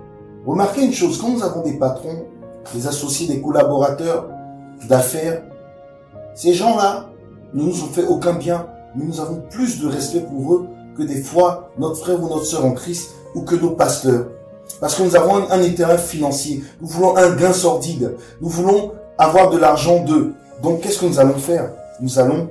Remarquez 0.45 0.85
une 0.85 0.93
chose, 0.93 1.19
quand 1.19 1.29
nous 1.29 1.43
avons 1.43 1.61
des 1.61 1.73
patrons, 1.73 2.25
des 2.73 2.87
associés, 2.87 3.27
des 3.27 3.41
collaborateurs 3.41 4.29
d'affaires, 4.87 5.43
ces 6.33 6.53
gens-là 6.53 7.09
ne 7.53 7.63
nous 7.63 7.83
ont 7.83 7.87
fait 7.87 8.05
aucun 8.05 8.33
bien, 8.33 8.67
mais 8.95 9.05
nous 9.05 9.19
avons 9.19 9.41
plus 9.49 9.81
de 9.81 9.87
respect 9.87 10.21
pour 10.21 10.53
eux 10.53 10.67
que 10.97 11.03
des 11.03 11.21
fois 11.21 11.71
notre 11.77 11.97
frère 11.97 12.21
ou 12.23 12.29
notre 12.29 12.45
sœur 12.45 12.65
en 12.65 12.71
Christ 12.71 13.11
ou 13.35 13.41
que 13.41 13.55
nos 13.55 13.71
pasteurs. 13.71 14.27
Parce 14.79 14.95
que 14.95 15.03
nous 15.03 15.15
avons 15.15 15.35
un, 15.51 15.61
intérêt 15.61 15.97
financier. 15.97 16.63
Nous 16.81 16.87
voulons 16.87 17.15
un 17.15 17.35
gain 17.35 17.53
sordide. 17.53 18.15
Nous 18.41 18.49
voulons 18.49 18.93
avoir 19.17 19.49
de 19.51 19.57
l'argent 19.57 20.03
d'eux. 20.03 20.33
Donc 20.63 20.81
qu'est-ce 20.81 20.99
que 20.99 21.05
nous 21.05 21.19
allons 21.19 21.35
faire? 21.37 21.71
Nous 22.01 22.17
allons 22.17 22.49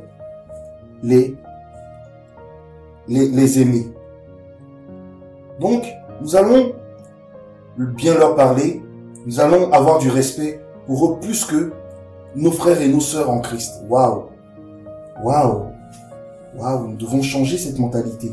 les, 1.03 1.37
les, 3.09 3.29
les 3.29 3.61
aimer. 3.61 3.93
Donc, 5.61 5.85
nous 6.21 6.37
allons 6.37 6.73
bien 7.77 8.15
leur 8.15 8.35
parler. 8.35 8.83
Nous 9.27 9.41
allons 9.41 9.73
avoir 9.73 9.99
du 9.99 10.11
respect 10.11 10.61
pour 10.87 11.07
eux 11.07 11.21
plus 11.21 11.45
que 11.45 11.73
nos 12.35 12.53
frères 12.53 12.81
et 12.81 12.89
nos 12.89 13.01
sœurs 13.01 13.31
en 13.31 13.41
Christ. 13.41 13.73
Waouh! 13.89 14.25
Waouh! 15.23 15.67
Waouh! 16.57 16.89
Nous 16.89 16.97
devons 16.97 17.23
changer 17.23 17.59
cette 17.59 17.79
mentalité. 17.79 18.33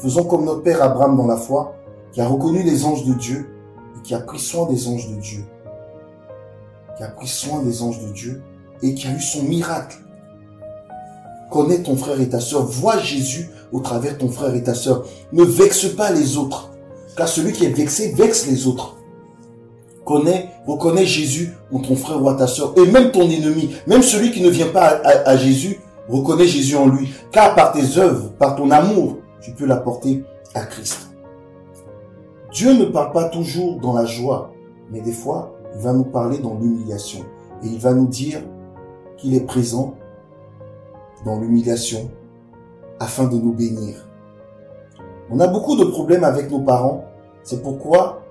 Faisons 0.00 0.24
comme 0.24 0.44
notre 0.44 0.62
père 0.62 0.82
Abraham 0.82 1.16
dans 1.16 1.26
la 1.26 1.36
foi, 1.36 1.74
qui 2.12 2.20
a 2.20 2.28
reconnu 2.28 2.62
les 2.62 2.84
anges 2.84 3.04
de 3.04 3.14
Dieu 3.14 3.50
et 3.96 4.02
qui 4.02 4.14
a 4.14 4.20
pris 4.20 4.38
soin 4.38 4.66
des 4.66 4.86
anges 4.86 5.08
de 5.08 5.16
Dieu. 5.16 5.44
Qui 6.96 7.02
a 7.02 7.08
pris 7.08 7.26
soin 7.26 7.62
des 7.62 7.82
anges 7.82 8.00
de 8.00 8.12
Dieu 8.12 8.42
et 8.82 8.94
qui 8.94 9.08
a 9.08 9.12
eu 9.12 9.20
son 9.20 9.42
miracle. 9.42 9.98
Connais 11.50 11.82
ton 11.82 11.96
frère 11.96 12.20
et 12.20 12.28
ta 12.28 12.38
sœur. 12.38 12.64
Vois 12.64 12.98
Jésus 12.98 13.50
au 13.72 13.80
travers 13.80 14.18
ton 14.18 14.28
frère 14.28 14.54
et 14.54 14.62
ta 14.62 14.74
sœur. 14.74 15.04
Ne 15.32 15.42
vexe 15.42 15.86
pas 15.96 16.12
les 16.12 16.36
autres. 16.36 16.70
Car 17.16 17.28
celui 17.28 17.52
qui 17.52 17.64
est 17.64 17.70
vexé 17.70 18.12
vexe 18.12 18.46
les 18.46 18.68
autres. 18.68 18.96
Connais, 20.04 20.50
reconnais 20.66 21.06
Jésus 21.06 21.52
en 21.72 21.80
ton 21.80 21.96
frère 21.96 22.22
ou 22.22 22.28
à 22.28 22.34
ta 22.34 22.46
sœur. 22.46 22.72
Et 22.76 22.86
même 22.86 23.10
ton 23.10 23.28
ennemi, 23.28 23.74
même 23.86 24.02
celui 24.02 24.30
qui 24.30 24.42
ne 24.42 24.48
vient 24.48 24.68
pas 24.68 25.00
à, 25.04 25.28
à 25.28 25.36
Jésus, 25.36 25.80
reconnais 26.08 26.46
Jésus 26.46 26.76
en 26.76 26.86
lui. 26.86 27.12
Car 27.32 27.54
par 27.56 27.72
tes 27.72 27.98
œuvres, 27.98 28.30
par 28.38 28.54
ton 28.54 28.70
amour, 28.70 29.18
tu 29.40 29.52
peux 29.52 29.66
l'apporter 29.66 30.24
à 30.54 30.64
Christ. 30.64 31.10
Dieu 32.52 32.72
ne 32.72 32.86
parle 32.86 33.12
pas 33.12 33.28
toujours 33.28 33.78
dans 33.78 33.92
la 33.92 34.04
joie, 34.04 34.52
mais 34.90 35.00
des 35.00 35.12
fois, 35.12 35.54
il 35.74 35.82
va 35.82 35.92
nous 35.92 36.04
parler 36.04 36.38
dans 36.38 36.54
l'humiliation. 36.54 37.24
Et 37.62 37.66
il 37.66 37.78
va 37.78 37.92
nous 37.92 38.06
dire 38.06 38.40
qu'il 39.16 39.34
est 39.34 39.44
présent 39.44 39.94
dans 41.24 41.38
l'humiliation 41.38 42.10
afin 43.00 43.26
de 43.26 43.36
nous 43.36 43.52
bénir. 43.52 44.08
On 45.30 45.40
a 45.40 45.46
beaucoup 45.46 45.76
de 45.76 45.84
problèmes 45.84 46.24
avec 46.24 46.50
nos 46.50 46.60
parents. 46.60 47.04
C'est 47.42 47.62
pourquoi, 47.62 48.22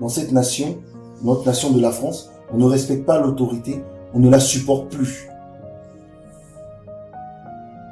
dans 0.00 0.08
cette 0.08 0.32
nation, 0.32 0.76
notre 1.22 1.46
nation 1.46 1.70
de 1.70 1.80
la 1.80 1.90
France, 1.90 2.30
on 2.52 2.58
ne 2.58 2.66
respecte 2.66 3.06
pas 3.06 3.20
l'autorité, 3.20 3.82
on 4.12 4.18
ne 4.18 4.28
la 4.28 4.40
supporte 4.40 4.94
plus. 4.94 5.28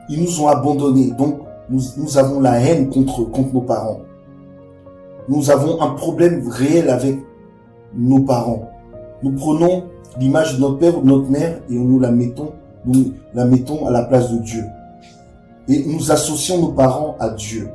Ils 0.08 0.22
nous 0.22 0.42
ont 0.42 0.48
abandonnés, 0.48 1.12
donc 1.12 1.38
nous, 1.70 2.18
avons 2.18 2.40
la 2.40 2.60
haine 2.60 2.88
contre, 2.88 3.24
contre 3.30 3.54
nos 3.54 3.60
parents. 3.60 4.00
Nous 5.28 5.50
avons 5.50 5.80
un 5.80 5.90
problème 5.90 6.46
réel 6.48 6.90
avec 6.90 7.18
nos 7.94 8.20
parents. 8.20 8.68
Nous 9.22 9.32
prenons 9.32 9.84
l'image 10.18 10.56
de 10.56 10.60
notre 10.60 10.78
père 10.78 10.98
ou 10.98 11.02
de 11.02 11.06
notre 11.06 11.30
mère 11.30 11.60
et 11.70 11.74
nous 11.74 12.00
la 12.00 12.10
mettons, 12.10 12.52
nous 12.84 13.12
la 13.34 13.44
mettons 13.44 13.86
à 13.86 13.90
la 13.92 14.02
place 14.02 14.32
de 14.32 14.38
Dieu. 14.38 14.64
Et 15.68 15.84
nous 15.86 16.10
associons 16.10 16.60
nos 16.60 16.72
parents 16.72 17.16
à 17.20 17.30
Dieu. 17.30 17.68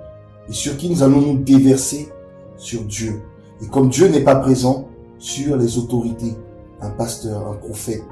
Et 0.50 0.54
sur 0.54 0.76
qui 0.76 0.90
nous 0.90 1.02
allons 1.02 1.22
nous 1.22 1.38
déverser 1.38 2.10
Sur 2.58 2.84
Dieu. 2.84 3.22
Et 3.62 3.68
comme 3.68 3.90
Dieu 3.90 4.10
n'est 4.10 4.24
pas 4.24 4.36
présent, 4.36 4.88
sur 5.18 5.56
les 5.56 5.78
autorités, 5.78 6.36
un 6.82 6.90
pasteur, 6.90 7.48
un 7.48 7.56
prophète, 7.56 8.04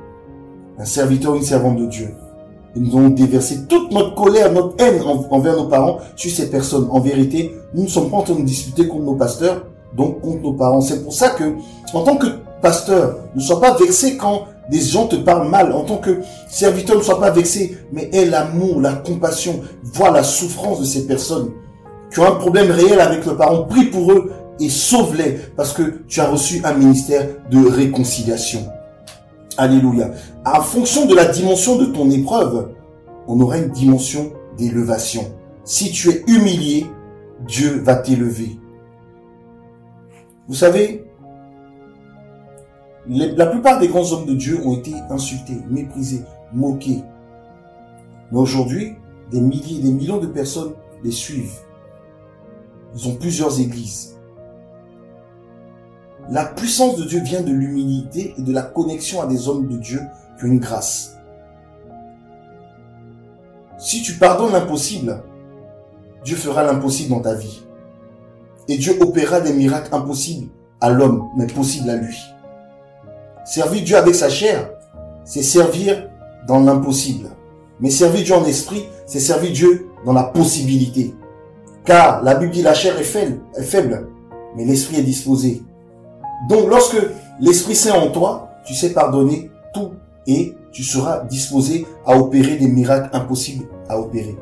un 0.77 0.85
serviteur, 0.85 1.35
une 1.35 1.43
servante 1.43 1.77
de 1.77 1.85
Dieu. 1.85 2.09
Nous 2.75 2.97
allons 2.97 3.09
déverser 3.09 3.65
toute 3.69 3.91
notre 3.91 4.15
colère, 4.15 4.51
notre 4.51 4.75
haine 4.79 5.01
envers 5.29 5.55
nos 5.55 5.67
parents 5.67 5.99
sur 6.15 6.31
ces 6.31 6.49
personnes. 6.49 6.87
En 6.89 6.99
vérité, 6.99 7.55
nous 7.73 7.83
ne 7.83 7.87
sommes 7.87 8.09
pas 8.09 8.17
en 8.17 8.23
train 8.23 8.35
de 8.35 8.41
discuter 8.41 8.87
contre 8.87 9.03
nos 9.03 9.15
pasteurs, 9.15 9.65
donc 9.95 10.21
contre 10.21 10.41
nos 10.41 10.53
parents. 10.53 10.81
C'est 10.81 11.03
pour 11.03 11.13
ça 11.13 11.29
que, 11.29 11.43
en 11.93 12.01
tant 12.01 12.17
que 12.17 12.27
pasteur, 12.61 13.19
ne 13.35 13.41
sois 13.41 13.61
pas 13.61 13.75
vexé 13.75 14.17
quand 14.17 14.45
des 14.71 14.79
gens 14.79 15.07
te 15.07 15.15
parlent 15.17 15.49
mal. 15.49 15.71
En 15.71 15.81
tant 15.81 15.97
que 15.97 16.19
serviteur, 16.49 16.97
ne 16.97 17.03
sois 17.03 17.19
pas 17.19 17.29
vexé, 17.29 17.77
mais 17.91 18.09
aie 18.11 18.25
l'amour, 18.25 18.81
la 18.81 18.93
compassion, 18.93 19.61
vois 19.83 20.09
la 20.09 20.23
souffrance 20.23 20.79
de 20.79 20.85
ces 20.85 21.05
personnes 21.05 21.51
qui 22.11 22.19
ont 22.19 22.25
un 22.25 22.35
problème 22.35 22.71
réel 22.71 22.99
avec 22.99 23.25
leurs 23.25 23.37
parents. 23.37 23.63
Prie 23.63 23.85
pour 23.85 24.11
eux 24.11 24.31
et 24.59 24.69
sauve-les 24.69 25.39
parce 25.55 25.73
que 25.73 26.01
tu 26.07 26.19
as 26.21 26.27
reçu 26.27 26.61
un 26.63 26.73
ministère 26.73 27.27
de 27.51 27.67
réconciliation. 27.67 28.67
Alléluia. 29.57 30.11
En 30.45 30.61
fonction 30.61 31.05
de 31.05 31.15
la 31.15 31.25
dimension 31.25 31.77
de 31.77 31.85
ton 31.85 32.09
épreuve, 32.09 32.73
on 33.27 33.39
aura 33.39 33.57
une 33.57 33.69
dimension 33.69 34.33
d'élévation. 34.57 35.23
Si 35.63 35.91
tu 35.91 36.09
es 36.09 36.23
humilié, 36.27 36.87
Dieu 37.47 37.81
va 37.81 37.95
t'élever. 37.95 38.57
Vous 40.47 40.55
savez, 40.55 41.05
la 43.07 43.45
plupart 43.47 43.79
des 43.79 43.87
grands 43.87 44.11
hommes 44.11 44.25
de 44.25 44.33
Dieu 44.33 44.59
ont 44.65 44.77
été 44.77 44.93
insultés, 45.09 45.57
méprisés, 45.69 46.21
moqués. 46.53 47.03
Mais 48.31 48.39
aujourd'hui, 48.39 48.95
des 49.31 49.41
milliers, 49.41 49.81
des 49.81 49.91
millions 49.91 50.19
de 50.19 50.27
personnes 50.27 50.73
les 51.03 51.11
suivent. 51.11 51.59
Ils 52.95 53.07
ont 53.07 53.15
plusieurs 53.15 53.59
églises. 53.59 54.12
La 56.29 56.45
puissance 56.45 56.97
de 56.97 57.03
Dieu 57.03 57.21
vient 57.21 57.41
de 57.41 57.51
l'humilité 57.51 58.33
et 58.37 58.41
de 58.41 58.53
la 58.53 58.61
connexion 58.61 59.21
à 59.21 59.27
des 59.27 59.47
hommes 59.47 59.67
de 59.67 59.77
Dieu 59.77 59.99
qui 60.39 60.45
une 60.45 60.59
grâce. 60.59 61.17
Si 63.77 64.01
tu 64.01 64.13
pardonnes 64.13 64.53
l'impossible, 64.53 65.21
Dieu 66.23 66.35
fera 66.35 66.63
l'impossible 66.63 67.09
dans 67.09 67.19
ta 67.19 67.33
vie. 67.33 67.63
Et 68.67 68.77
Dieu 68.77 68.95
opérera 69.01 69.41
des 69.41 69.53
miracles 69.53 69.93
impossibles 69.93 70.49
à 70.79 70.89
l'homme, 70.89 71.27
mais 71.37 71.47
possibles 71.47 71.89
à 71.89 71.97
lui. 71.97 72.17
Servir 73.45 73.83
Dieu 73.83 73.97
avec 73.97 74.15
sa 74.15 74.29
chair, 74.29 74.69
c'est 75.25 75.43
servir 75.43 76.09
dans 76.47 76.61
l'impossible. 76.61 77.29
Mais 77.81 77.89
servir 77.89 78.23
Dieu 78.23 78.35
en 78.35 78.45
esprit, 78.45 78.85
c'est 79.05 79.19
servir 79.19 79.51
Dieu 79.51 79.89
dans 80.05 80.13
la 80.13 80.23
possibilité. 80.23 81.13
Car 81.83 82.23
la 82.23 82.35
Bible 82.35 82.53
dit 82.53 82.61
la 82.61 82.73
chair 82.73 82.97
est 82.97 83.03
faible, 83.03 83.41
est 83.57 83.63
faible 83.63 84.07
mais 84.55 84.65
l'esprit 84.65 84.97
est 84.97 85.03
disposé. 85.03 85.63
Donc 86.49 86.69
lorsque 86.69 86.97
l'Esprit 87.39 87.75
Saint 87.75 87.93
en 87.93 88.09
toi, 88.09 88.49
tu 88.65 88.73
sais 88.73 88.93
pardonner 88.93 89.51
tout 89.73 89.91
et 90.27 90.55
tu 90.71 90.83
seras 90.83 91.23
disposé 91.25 91.85
à 92.05 92.17
opérer 92.17 92.57
des 92.57 92.67
miracles 92.67 93.09
impossibles 93.13 93.65
à 93.89 93.99
opérer. 93.99 94.35